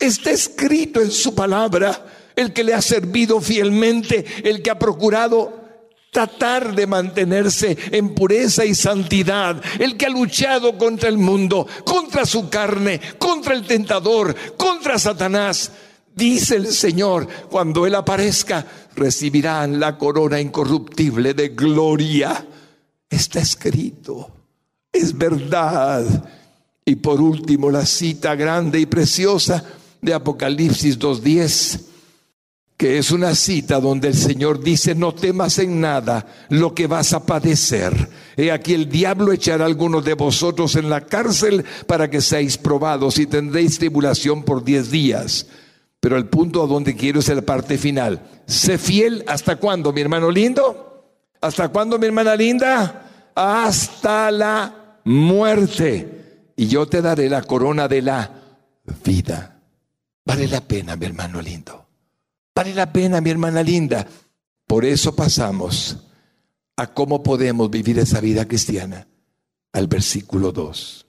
[0.00, 5.60] Está escrito en su palabra, el que le ha servido fielmente, el que ha procurado
[6.10, 12.24] tratar de mantenerse en pureza y santidad, el que ha luchado contra el mundo, contra
[12.24, 15.70] su carne, contra el tentador, contra Satanás.
[16.14, 22.46] Dice el Señor, cuando Él aparezca, recibirán la corona incorruptible de gloria.
[23.08, 24.30] Está escrito,
[24.90, 26.04] es verdad.
[26.84, 29.62] Y por último, la cita grande y preciosa
[30.00, 31.80] de Apocalipsis 2.10,
[32.76, 37.12] que es una cita donde el Señor dice, no temas en nada lo que vas
[37.12, 38.08] a padecer.
[38.36, 42.56] He aquí el diablo echará a algunos de vosotros en la cárcel para que seáis
[42.56, 45.46] probados y tendréis tribulación por diez días.
[46.00, 48.22] Pero el punto a donde quiero es la parte final.
[48.46, 50.86] Sé fiel hasta cuándo, mi hermano lindo.
[51.42, 53.30] ¿Hasta cuándo, mi hermana linda?
[53.34, 56.52] Hasta la muerte.
[56.56, 58.30] Y yo te daré la corona de la
[59.04, 59.59] vida.
[60.30, 61.88] Vale la pena, mi hermano lindo.
[62.54, 64.06] Vale la pena, mi hermana linda.
[64.64, 65.96] Por eso pasamos
[66.76, 69.08] a cómo podemos vivir esa vida cristiana.
[69.72, 71.04] Al versículo 2.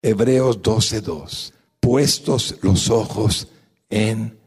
[0.00, 1.52] Hebreos 12:2.
[1.80, 3.48] Puestos los ojos
[3.90, 4.38] en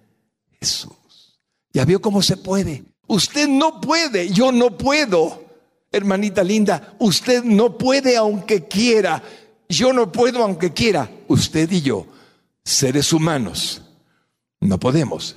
[0.59, 1.39] Jesús.
[1.71, 2.83] ¿Ya vio cómo se puede?
[3.05, 5.45] Usted no puede, yo no puedo.
[5.91, 9.21] Hermanita linda, usted no puede aunque quiera.
[9.69, 11.11] Yo no puedo aunque quiera.
[11.27, 12.07] Usted y yo
[12.63, 13.84] seres humanos.
[14.65, 15.35] No podemos.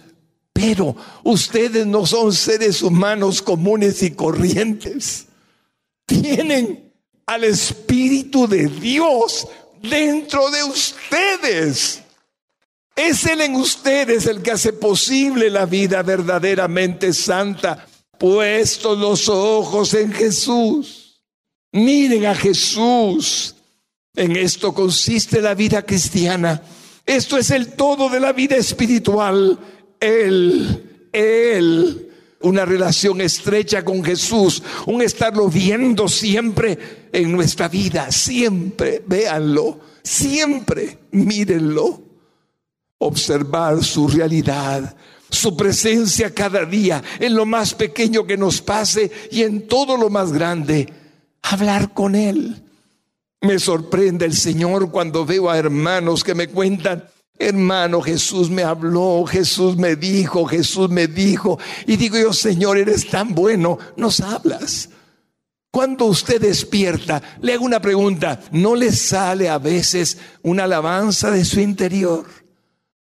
[0.53, 5.27] Pero ustedes no son seres humanos comunes y corrientes.
[6.07, 6.93] Tienen
[7.27, 9.47] al Espíritu de Dios
[9.83, 12.03] dentro de ustedes.
[12.97, 17.87] Es Él en ustedes el que hace posible la vida verdaderamente santa.
[18.19, 21.21] Puestos los ojos en Jesús.
[21.71, 23.55] Miren a Jesús.
[24.17, 26.61] En esto consiste la vida cristiana.
[27.09, 29.59] Esto es el todo de la vida espiritual.
[29.99, 32.05] Él, Él.
[32.43, 40.99] Una relación estrecha con Jesús, un estarlo viendo siempre en nuestra vida, siempre, véanlo, siempre,
[41.11, 42.01] mírenlo,
[42.99, 44.95] observar su realidad,
[45.31, 50.09] su presencia cada día, en lo más pequeño que nos pase y en todo lo
[50.09, 50.93] más grande,
[51.43, 52.68] hablar con Él.
[53.41, 57.05] Me sorprende el Señor cuando veo a hermanos que me cuentan,
[57.41, 61.59] Hermano, Jesús me habló, Jesús me dijo, Jesús me dijo.
[61.87, 64.89] Y digo yo, Señor, eres tan bueno, nos hablas.
[65.71, 71.45] Cuando usted despierta, le hago una pregunta, ¿no le sale a veces una alabanza de
[71.45, 72.27] su interior?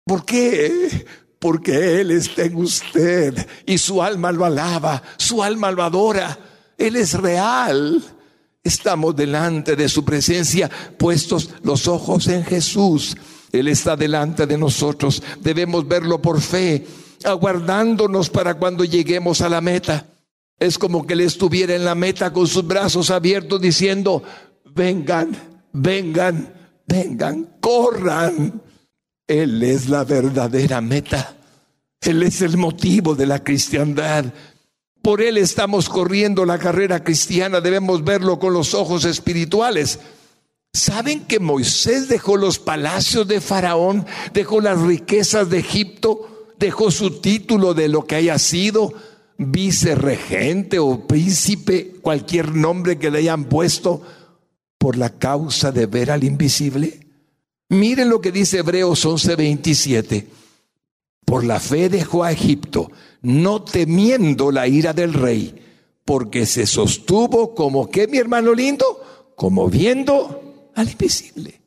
[0.05, 1.05] ¿Por qué?
[1.39, 6.39] Porque Él está en usted y su alma lo alaba, su alma lo adora.
[6.79, 8.03] Él es real.
[8.65, 13.17] Estamos delante de su presencia, puestos los ojos en Jesús.
[13.51, 15.23] Él está delante de nosotros.
[15.41, 16.87] Debemos verlo por fe,
[17.25, 20.07] aguardándonos para cuando lleguemos a la meta.
[20.59, 24.23] Es como que Él estuviera en la meta con sus brazos abiertos diciendo,
[24.75, 25.33] vengan,
[25.73, 26.55] vengan,
[26.87, 28.63] vengan, corran.
[29.27, 31.37] Él es la verdadera meta.
[32.01, 34.27] Él es el motivo de la cristiandad.
[35.03, 37.61] Por Él estamos corriendo la carrera cristiana.
[37.61, 39.99] Debemos verlo con los ojos espirituales.
[40.73, 47.21] ¿Saben que Moisés dejó los palacios de Faraón, dejó las riquezas de Egipto, dejó su
[47.21, 48.95] título de lo que haya sido,
[49.37, 54.03] vicerregente o príncipe, cualquier nombre que le hayan puesto,
[54.79, 57.01] por la causa de ver al invisible?
[57.69, 60.27] Miren lo que dice Hebreos 11:27.
[61.25, 62.91] Por la fe dejó a Egipto,
[63.23, 65.55] no temiendo la ira del rey,
[66.05, 71.61] porque se sostuvo como que mi hermano lindo, como viendo al invisible.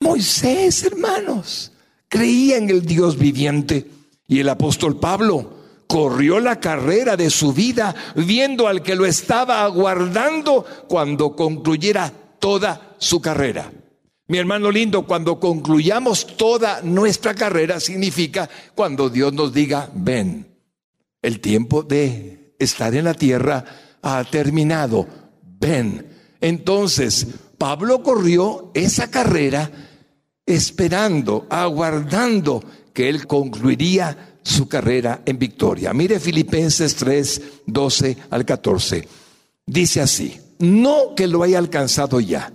[0.00, 1.72] Moisés, hermanos,
[2.08, 3.86] creía en el Dios viviente
[4.28, 5.54] y el apóstol Pablo
[5.86, 12.96] corrió la carrera de su vida viendo al que lo estaba aguardando cuando concluyera toda
[12.98, 13.70] su carrera.
[14.28, 20.48] Mi hermano lindo, cuando concluyamos toda nuestra carrera significa cuando Dios nos diga, ven,
[21.22, 23.64] el tiempo de estar en la tierra
[24.02, 25.06] ha terminado,
[25.60, 26.06] ven.
[26.40, 29.70] Entonces, Pablo corrió esa carrera
[30.44, 32.62] esperando, aguardando
[32.92, 35.92] que él concluiría su carrera en victoria.
[35.92, 39.08] Mire Filipenses 3, 12 al 14.
[39.66, 42.52] Dice así, no que lo haya alcanzado ya,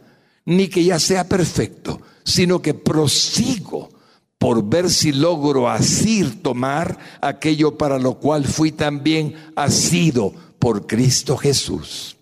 [0.57, 3.89] ni que ya sea perfecto, sino que prosigo
[4.37, 11.37] por ver si logro asir tomar aquello para lo cual fui también asido por Cristo
[11.37, 12.17] Jesús.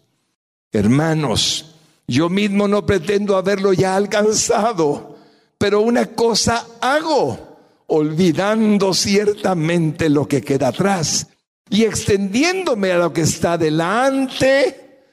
[0.71, 1.75] Hermanos,
[2.07, 5.17] yo mismo no pretendo haberlo ya alcanzado,
[5.57, 7.57] pero una cosa hago,
[7.87, 11.27] olvidando ciertamente lo que queda atrás
[11.69, 15.05] y extendiéndome a lo que está delante,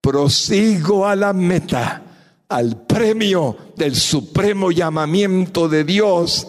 [0.00, 2.02] prosigo a la meta,
[2.50, 6.48] al premio del supremo llamamiento de Dios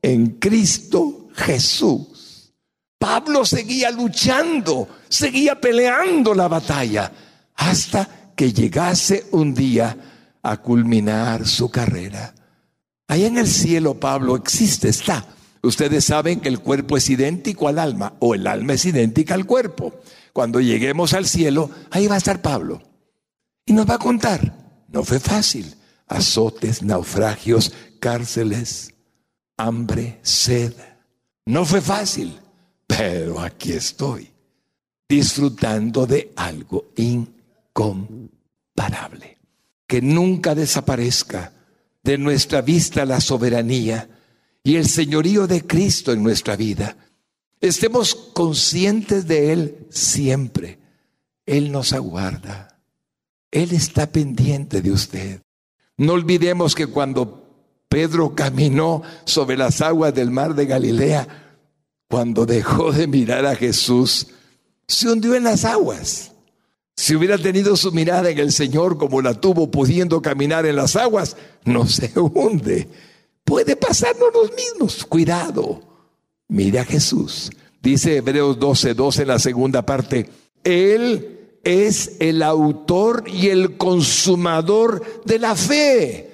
[0.00, 2.54] en Cristo Jesús.
[2.98, 7.10] Pablo seguía luchando, seguía peleando la batalla
[7.56, 9.96] hasta que llegase un día
[10.42, 12.32] a culminar su carrera.
[13.08, 15.26] Ahí en el cielo, Pablo existe, está.
[15.62, 19.46] Ustedes saben que el cuerpo es idéntico al alma o el alma es idéntica al
[19.46, 20.00] cuerpo.
[20.32, 22.80] Cuando lleguemos al cielo, ahí va a estar Pablo.
[23.66, 24.59] Y nos va a contar.
[24.90, 25.74] No fue fácil.
[26.06, 28.94] Azotes, naufragios, cárceles,
[29.56, 30.74] hambre, sed.
[31.46, 32.38] No fue fácil.
[32.86, 34.28] Pero aquí estoy,
[35.08, 38.28] disfrutando de algo incomparable.
[39.86, 41.52] Que nunca desaparezca
[42.02, 44.08] de nuestra vista la soberanía
[44.64, 46.96] y el señorío de Cristo en nuestra vida.
[47.60, 50.78] Estemos conscientes de Él siempre.
[51.46, 52.69] Él nos aguarda.
[53.50, 55.42] Él está pendiente de usted.
[55.96, 57.40] No olvidemos que cuando
[57.88, 61.56] Pedro caminó sobre las aguas del mar de Galilea,
[62.08, 64.28] cuando dejó de mirar a Jesús,
[64.86, 66.32] se hundió en las aguas.
[66.96, 70.96] Si hubiera tenido su mirada en el Señor como la tuvo pudiendo caminar en las
[70.96, 72.88] aguas, no se hunde.
[73.44, 75.04] puede pasarnos los mismos.
[75.06, 75.80] Cuidado.
[76.48, 77.50] Mire a Jesús.
[77.82, 80.28] Dice Hebreos 12, 12 en la segunda parte.
[80.62, 86.30] Él es el autor y el consumador de la fe.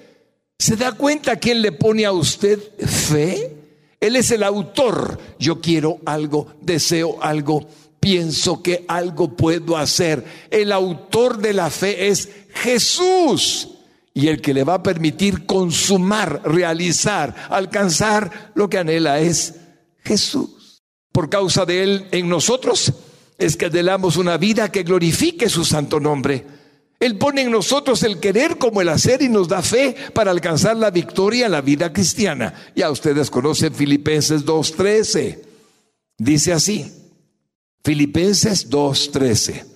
[0.58, 3.56] ¿Se da cuenta quién le pone a usted fe?
[4.00, 5.18] Él es el autor.
[5.38, 7.66] Yo quiero algo, deseo algo,
[8.00, 10.24] pienso que algo puedo hacer.
[10.50, 13.68] El autor de la fe es Jesús.
[14.14, 19.56] Y el que le va a permitir consumar, realizar, alcanzar lo que anhela es
[20.02, 20.82] Jesús.
[21.12, 22.94] Por causa de Él en nosotros
[23.39, 26.47] es que anhelamos una vida que glorifique su santo nombre.
[26.99, 30.76] Él pone en nosotros el querer como el hacer y nos da fe para alcanzar
[30.76, 32.55] la victoria en la vida cristiana.
[32.74, 35.41] Ya ustedes conocen Filipenses 2.13.
[36.16, 36.91] Dice así,
[37.84, 39.66] Filipenses 2.13.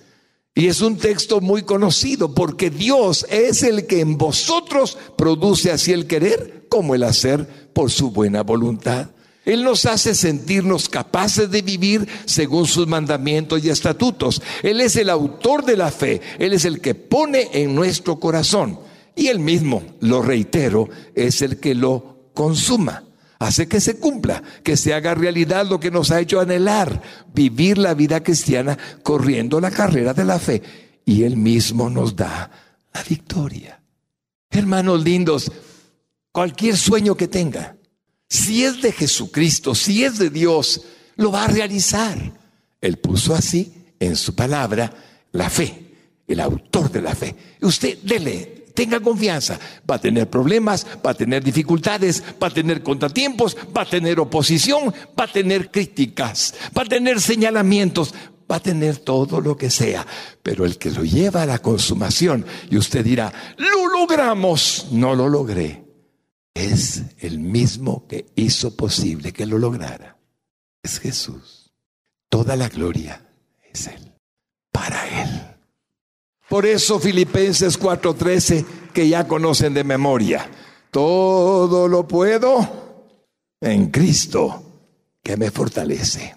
[0.55, 5.93] Y es un texto muy conocido porque Dios es el que en vosotros produce así
[5.93, 9.11] el querer como el hacer por su buena voluntad.
[9.43, 14.41] Él nos hace sentirnos capaces de vivir según sus mandamientos y estatutos.
[14.61, 16.21] Él es el autor de la fe.
[16.37, 18.79] Él es el que pone en nuestro corazón.
[19.15, 23.03] Y él mismo, lo reitero, es el que lo consuma.
[23.39, 27.01] Hace que se cumpla, que se haga realidad lo que nos ha hecho anhelar,
[27.33, 30.61] vivir la vida cristiana corriendo la carrera de la fe.
[31.03, 32.51] Y él mismo nos da
[32.93, 33.81] la victoria.
[34.51, 35.51] Hermanos lindos,
[36.31, 37.77] cualquier sueño que tenga,
[38.31, 40.83] si es de Jesucristo, si es de Dios,
[41.17, 42.17] lo va a realizar.
[42.79, 44.89] Él puso así en su palabra
[45.33, 45.97] la fe,
[46.29, 47.35] el autor de la fe.
[47.61, 49.59] Usted dele, tenga confianza.
[49.89, 54.17] Va a tener problemas, va a tener dificultades, va a tener contratiempos, va a tener
[54.17, 58.13] oposición, va a tener críticas, va a tener señalamientos,
[58.49, 60.07] va a tener todo lo que sea.
[60.41, 65.27] Pero el que lo lleva a la consumación y usted dirá, lo logramos, no lo
[65.27, 65.80] logré
[66.53, 70.17] es el mismo que hizo posible que lo lograra.
[70.83, 71.71] Es Jesús.
[72.29, 73.25] Toda la gloria
[73.71, 74.13] es Él.
[74.71, 75.41] Para Él.
[76.49, 80.49] Por eso Filipenses 4:13, que ya conocen de memoria,
[80.89, 82.81] todo lo puedo
[83.61, 84.63] en Cristo
[85.23, 86.35] que me fortalece.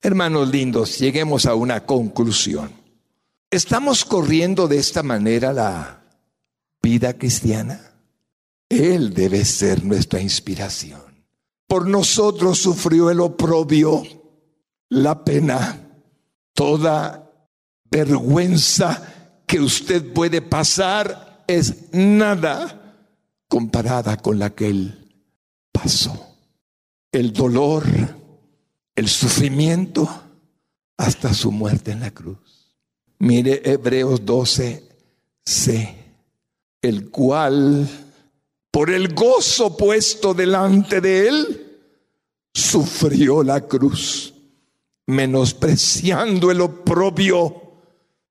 [0.00, 2.72] Hermanos lindos, lleguemos a una conclusión.
[3.50, 6.02] ¿Estamos corriendo de esta manera la
[6.82, 7.91] vida cristiana?
[8.72, 11.02] Él debe ser nuestra inspiración.
[11.66, 14.02] Por nosotros sufrió el oprobio,
[14.88, 15.90] la pena,
[16.54, 17.30] toda
[17.90, 22.96] vergüenza que usted puede pasar es nada
[23.46, 25.22] comparada con la que Él
[25.70, 26.38] pasó.
[27.12, 27.84] El dolor,
[28.96, 30.08] el sufrimiento,
[30.96, 32.74] hasta su muerte en la cruz.
[33.18, 34.88] Mire Hebreos 12,
[35.44, 35.94] C,
[36.80, 37.86] el cual
[38.72, 41.80] por el gozo puesto delante de él,
[42.54, 44.32] sufrió la cruz,
[45.06, 47.60] menospreciando el oprobio,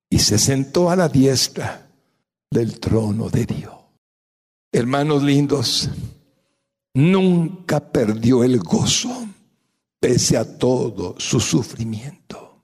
[0.09, 1.87] y se sentó a la diestra
[2.49, 3.73] del trono de Dios.
[4.73, 5.89] Hermanos lindos,
[6.95, 9.27] nunca perdió el gozo
[9.99, 12.63] pese a todo su sufrimiento,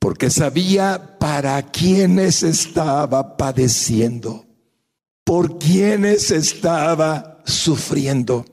[0.00, 4.49] porque sabía para quienes estaba padeciendo
[5.30, 8.44] por quienes estaba sufriendo.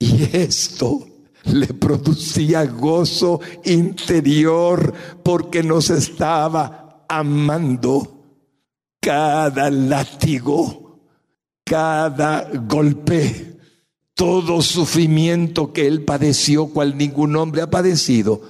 [0.00, 1.06] Y esto
[1.44, 4.92] le producía gozo interior
[5.22, 8.24] porque nos estaba amando.
[9.00, 11.04] Cada látigo,
[11.64, 13.56] cada golpe,
[14.14, 18.42] todo sufrimiento que él padeció, cual ningún hombre ha padecido,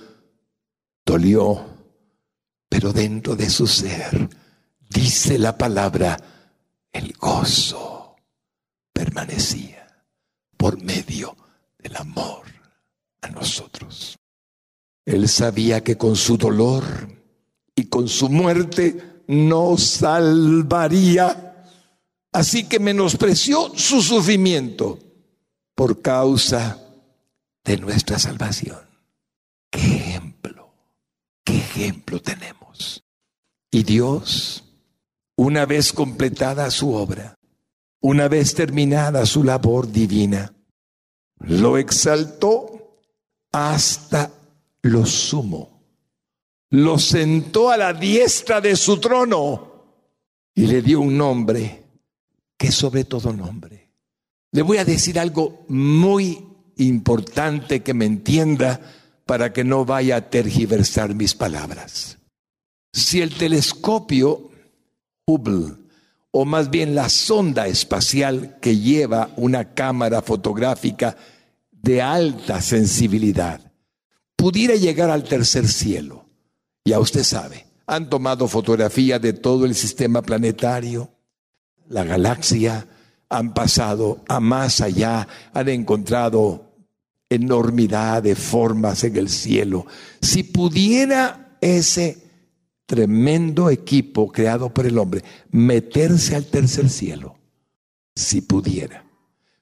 [1.05, 1.67] dolió.
[2.71, 4.31] Pero dentro de su ser,
[4.89, 6.38] dice la palabra,
[6.99, 8.17] el gozo
[8.93, 9.87] permanecía
[10.57, 11.37] por medio
[11.79, 12.43] del amor
[13.23, 14.19] a nosotros.
[15.07, 16.85] Él sabía que con su dolor
[17.75, 21.65] y con su muerte nos salvaría.
[22.33, 24.99] Así que menospreció su sufrimiento
[25.75, 26.79] por causa
[27.65, 28.81] de nuestra salvación.
[29.71, 30.75] ¿Qué ejemplo?
[31.45, 33.03] ¿Qué ejemplo tenemos?
[33.71, 34.65] Y Dios
[35.39, 37.39] una vez completada su obra,
[38.01, 40.53] una vez terminada su labor divina,
[41.39, 42.99] lo exaltó
[43.53, 44.33] hasta
[44.83, 45.85] lo sumo,
[46.71, 49.85] lo sentó a la diestra de su trono
[50.55, 51.85] y le dio un nombre
[52.57, 53.93] que sobre todo nombre.
[54.51, 56.45] Le voy a decir algo muy
[56.79, 58.81] importante que me entienda
[59.25, 62.19] para que no vaya a tergiversar mis palabras.
[62.93, 64.49] Si el telescopio
[65.29, 65.89] Hubble
[66.31, 71.17] o más bien la sonda espacial que lleva una cámara fotográfica
[71.73, 73.73] de alta sensibilidad,
[74.37, 76.27] pudiera llegar al tercer cielo.
[76.85, 81.11] Ya usted sabe, han tomado fotografía de todo el sistema planetario,
[81.89, 82.87] la galaxia,
[83.31, 86.73] han pasado a más allá, han encontrado
[87.29, 89.87] enormidad de formas en el cielo.
[90.21, 92.28] Si pudiera ese
[92.89, 97.37] tremendo equipo creado por el hombre meterse al tercer cielo,
[98.15, 99.05] si pudiera.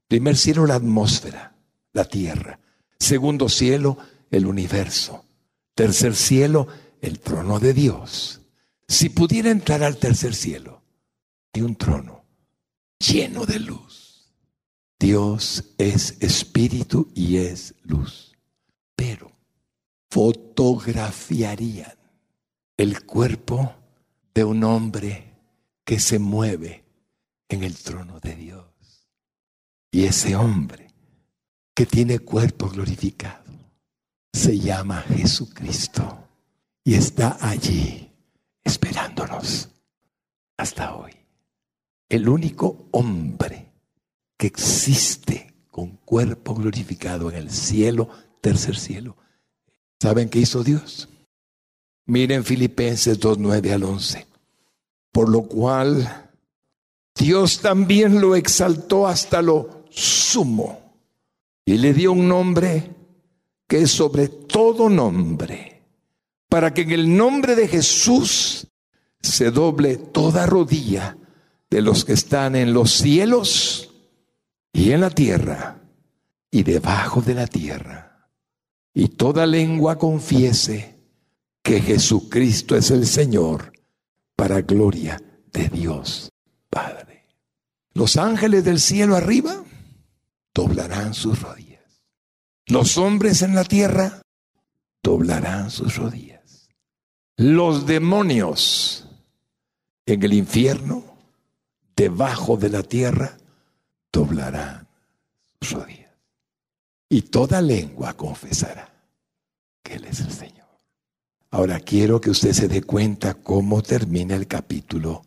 [0.06, 1.56] Primer cielo, la atmósfera,
[1.92, 2.60] la tierra.
[3.00, 3.98] Segundo cielo,
[4.30, 5.24] el universo.
[5.74, 6.68] Tercer cielo,
[7.00, 8.42] el trono de Dios.
[8.86, 10.82] Si pudiera entrar al tercer cielo,
[11.52, 12.24] de un trono
[13.00, 14.30] lleno de luz.
[15.00, 18.36] Dios es espíritu y es luz.
[18.94, 19.32] Pero
[20.10, 21.95] fotografiarían
[22.76, 23.74] el cuerpo
[24.34, 25.34] de un hombre
[25.84, 26.84] que se mueve
[27.48, 28.66] en el trono de Dios.
[29.90, 30.88] Y ese hombre
[31.74, 33.44] que tiene cuerpo glorificado
[34.32, 36.28] se llama Jesucristo
[36.84, 38.12] y está allí
[38.62, 39.70] esperándonos
[40.58, 41.12] hasta hoy.
[42.08, 43.72] El único hombre
[44.36, 48.08] que existe con cuerpo glorificado en el cielo,
[48.40, 49.16] tercer cielo.
[50.00, 51.08] ¿Saben qué hizo Dios?
[52.06, 54.26] Miren Filipenses 2, 9 al 11.
[55.10, 56.30] Por lo cual
[57.14, 60.94] Dios también lo exaltó hasta lo sumo
[61.64, 62.94] y le dio un nombre
[63.66, 65.82] que es sobre todo nombre,
[66.48, 68.68] para que en el nombre de Jesús
[69.20, 71.16] se doble toda rodilla
[71.68, 73.92] de los que están en los cielos
[74.72, 75.80] y en la tierra
[76.50, 78.30] y debajo de la tierra,
[78.94, 80.95] y toda lengua confiese
[81.66, 83.72] que Jesucristo es el Señor
[84.36, 85.20] para gloria
[85.52, 86.30] de Dios
[86.70, 87.26] Padre.
[87.92, 89.64] Los ángeles del cielo arriba
[90.54, 92.04] doblarán sus rodillas.
[92.66, 94.22] Los hombres en la tierra
[95.02, 96.68] doblarán sus rodillas.
[97.36, 99.08] Los demonios
[100.06, 101.02] en el infierno,
[101.96, 103.38] debajo de la tierra,
[104.12, 104.86] doblarán
[105.60, 106.14] sus rodillas.
[107.08, 108.88] Y toda lengua confesará
[109.82, 110.55] que Él es el Señor.
[111.50, 115.24] Ahora quiero que usted se dé cuenta cómo termina el capítulo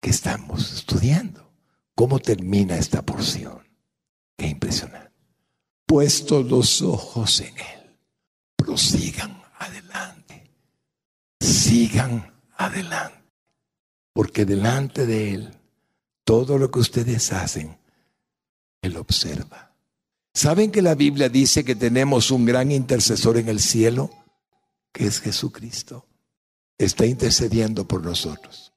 [0.00, 1.50] que estamos estudiando.
[1.94, 3.58] ¿Cómo termina esta porción?
[4.36, 5.10] Qué impresionante.
[5.86, 7.96] Puestos los ojos en Él,
[8.56, 10.50] prosigan adelante.
[11.40, 13.18] Sigan adelante.
[14.12, 15.54] Porque delante de Él,
[16.24, 17.78] todo lo que ustedes hacen,
[18.82, 19.72] Él observa.
[20.34, 24.10] ¿Saben que la Biblia dice que tenemos un gran intercesor en el cielo?
[24.92, 26.06] Que es Jesucristo,
[26.78, 28.72] está intercediendo por nosotros.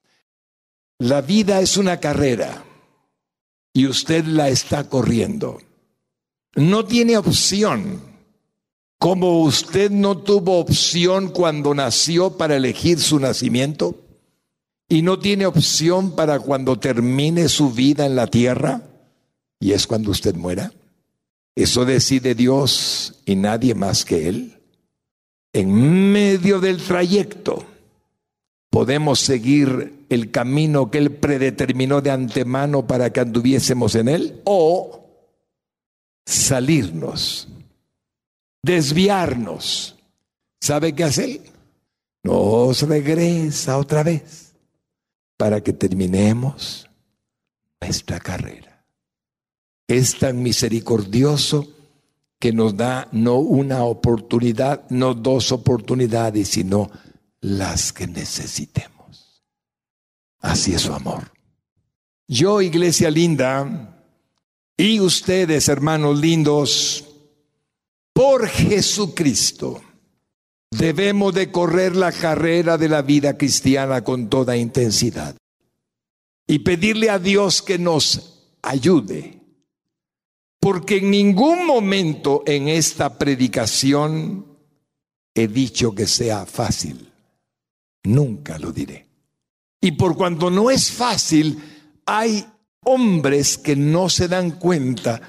[0.99, 2.63] La vida es una carrera
[3.73, 5.59] y usted la está corriendo.
[6.55, 8.01] No tiene opción.
[8.99, 13.95] Como usted no tuvo opción cuando nació para elegir su nacimiento
[14.87, 18.83] y no tiene opción para cuando termine su vida en la tierra
[19.59, 20.71] y es cuando usted muera.
[21.55, 24.60] Eso decide Dios y nadie más que Él
[25.53, 27.65] en medio del trayecto
[28.69, 35.05] podemos seguir el camino que Él predeterminó de antemano para que anduviésemos en Él o
[36.25, 37.49] salirnos,
[38.63, 39.97] desviarnos.
[40.59, 41.41] ¿Sabe qué hace Él?
[42.23, 44.53] Nos regresa otra vez
[45.37, 46.89] para que terminemos
[47.81, 48.85] nuestra carrera.
[49.87, 51.80] Es tan misericordioso
[52.41, 56.89] que nos da no una oportunidad, no dos oportunidades, sino
[57.39, 59.43] las que necesitemos.
[60.39, 61.31] Así es su amor.
[62.27, 64.03] Yo, iglesia linda,
[64.75, 67.05] y ustedes, hermanos lindos,
[68.11, 69.79] por Jesucristo,
[70.71, 75.35] debemos de correr la carrera de la vida cristiana con toda intensidad
[76.47, 79.40] y pedirle a Dios que nos ayude
[80.61, 84.45] porque en ningún momento en esta predicación
[85.33, 87.11] he dicho que sea fácil.
[88.03, 89.07] Nunca lo diré.
[89.81, 91.57] Y por cuanto no es fácil,
[92.05, 92.45] hay
[92.85, 95.19] hombres que no se dan cuenta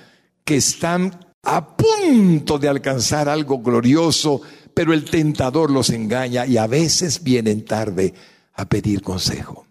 [0.44, 4.42] que están a punto de alcanzar algo glorioso,
[4.74, 8.12] pero el tentador los engaña y a veces vienen tarde
[8.52, 9.66] a pedir consejo.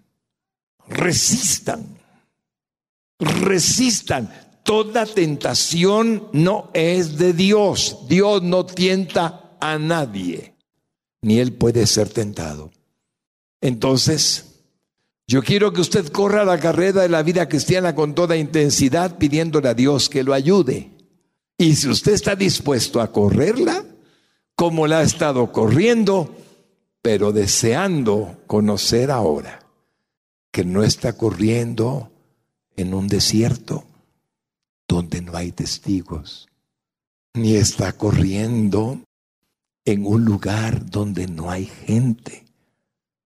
[0.88, 1.99] Resistan,
[3.20, 8.06] resistan toda tentación no es de Dios.
[8.08, 10.56] Dios no tienta a nadie,
[11.22, 12.72] ni Él puede ser tentado.
[13.60, 14.46] Entonces,
[15.28, 19.70] Yo quiero que usted corra la carrera de la vida cristiana con toda intensidad, pidiéndole
[19.70, 20.92] a Dios que lo ayude.
[21.58, 23.86] Y si usted está dispuesto a correrla,
[24.56, 26.36] como la ha estado corriendo,
[27.02, 29.66] pero deseando conocer ahora
[30.52, 32.12] que no está corriendo
[32.76, 33.86] en un desierto
[34.92, 36.50] donde no hay testigos,
[37.34, 39.02] ni está corriendo
[39.86, 42.44] en un lugar donde no hay gente,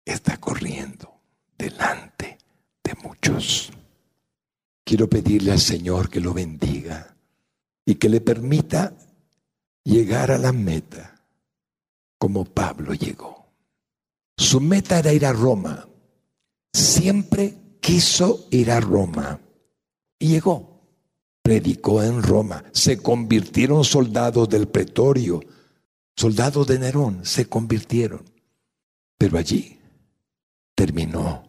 [0.04, 1.22] está corriendo
[1.56, 2.36] delante
[2.82, 3.72] de muchos.
[4.84, 7.16] Quiero pedirle al Señor que lo bendiga
[7.86, 8.94] y que le permita
[9.84, 11.24] llegar a la meta
[12.18, 13.46] como Pablo llegó.
[14.36, 15.88] Su meta era ir a Roma.
[16.74, 19.40] Siempre quiso ir a Roma
[20.18, 20.73] y llegó
[21.44, 25.40] predicó en Roma, se convirtieron soldados del pretorio,
[26.16, 28.22] soldados de Nerón, se convirtieron.
[29.18, 29.78] Pero allí
[30.74, 31.46] terminó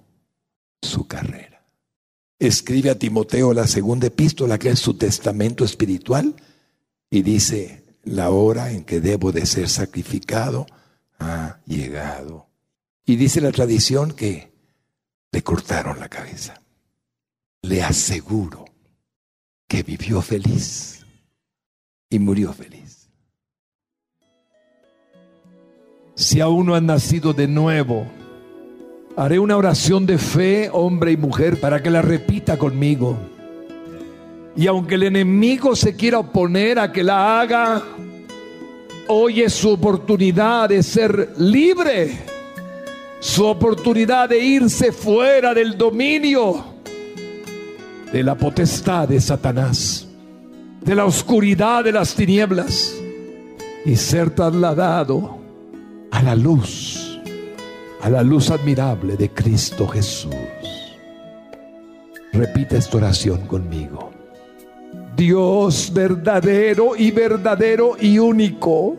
[0.82, 1.66] su carrera.
[2.38, 6.36] Escribe a Timoteo la segunda epístola, que es su testamento espiritual,
[7.10, 10.66] y dice, la hora en que debo de ser sacrificado
[11.20, 12.50] ha llegado.
[13.06, 14.52] Y dice la tradición que
[15.32, 16.62] le cortaron la cabeza.
[17.62, 18.65] Le aseguro
[19.68, 21.06] que vivió feliz
[22.10, 23.10] y murió feliz.
[26.16, 28.06] Si aún no han nacido de nuevo,
[29.18, 33.18] haré una oración de fe, hombre y mujer, para que la repita conmigo.
[34.56, 37.84] Y aunque el enemigo se quiera oponer a que la haga,
[39.08, 42.18] hoy es su oportunidad de ser libre,
[43.20, 46.75] su oportunidad de irse fuera del dominio
[48.16, 50.08] de la potestad de Satanás,
[50.80, 52.96] de la oscuridad de las tinieblas
[53.84, 55.38] y ser trasladado
[56.12, 57.20] a la luz,
[58.02, 60.34] a la luz admirable de Cristo Jesús.
[62.32, 64.12] Repita esta oración conmigo.
[65.18, 68.96] Dios verdadero y verdadero y único,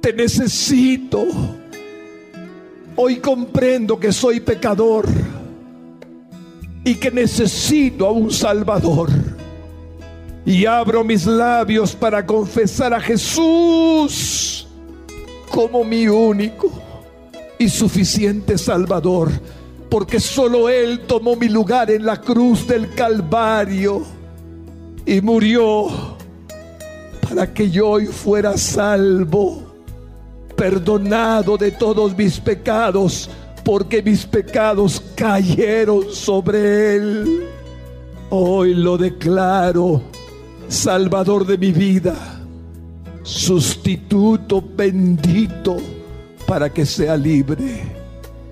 [0.00, 1.24] te necesito.
[2.96, 5.06] Hoy comprendo que soy pecador
[6.84, 9.08] y que necesito a un Salvador.
[10.46, 14.68] Y abro mis labios para confesar a Jesús
[15.50, 16.70] como mi único
[17.58, 19.30] y suficiente Salvador,
[19.88, 24.02] porque solo Él tomó mi lugar en la cruz del Calvario
[25.06, 25.86] y murió
[27.26, 29.62] para que yo hoy fuera salvo,
[30.56, 33.30] perdonado de todos mis pecados
[33.64, 37.44] porque mis pecados cayeron sobre él.
[38.30, 40.02] Hoy lo declaro,
[40.68, 42.14] Salvador de mi vida,
[43.22, 45.76] sustituto bendito
[46.46, 47.82] para que sea libre,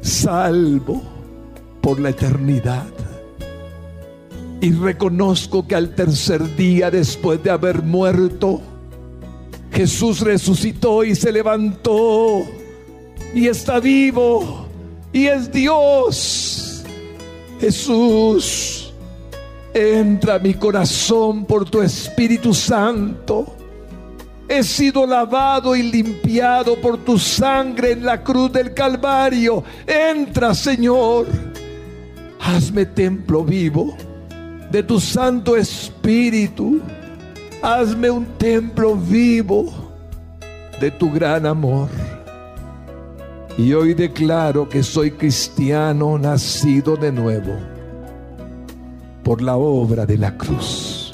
[0.00, 1.02] salvo
[1.80, 2.86] por la eternidad.
[4.60, 8.60] Y reconozco que al tercer día después de haber muerto,
[9.72, 12.42] Jesús resucitó y se levantó
[13.34, 14.61] y está vivo
[15.12, 16.84] y es Dios.
[17.60, 18.92] Jesús,
[19.72, 23.56] entra a mi corazón por tu Espíritu Santo.
[24.48, 29.62] He sido lavado y limpiado por tu sangre en la cruz del Calvario.
[29.86, 31.26] Entra, Señor.
[32.40, 33.96] Hazme templo vivo
[34.70, 36.80] de tu Santo Espíritu.
[37.62, 39.72] Hazme un templo vivo
[40.80, 41.88] de tu gran amor.
[43.58, 47.54] Y hoy declaro que soy cristiano nacido de nuevo
[49.22, 51.12] por la obra de la cruz.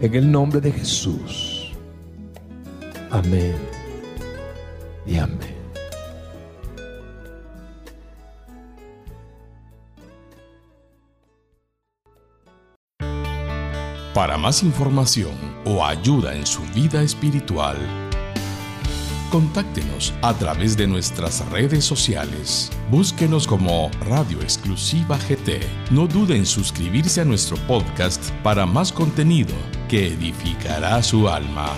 [0.00, 1.72] En el nombre de Jesús.
[3.10, 3.56] Amén
[5.06, 5.56] y amén.
[14.14, 15.34] Para más información
[15.66, 17.76] o ayuda en su vida espiritual,
[19.30, 22.70] Contáctenos a través de nuestras redes sociales.
[22.90, 25.60] Búsquenos como Radio Exclusiva GT.
[25.90, 29.54] No dude en suscribirse a nuestro podcast para más contenido
[29.88, 31.72] que edificará su alma.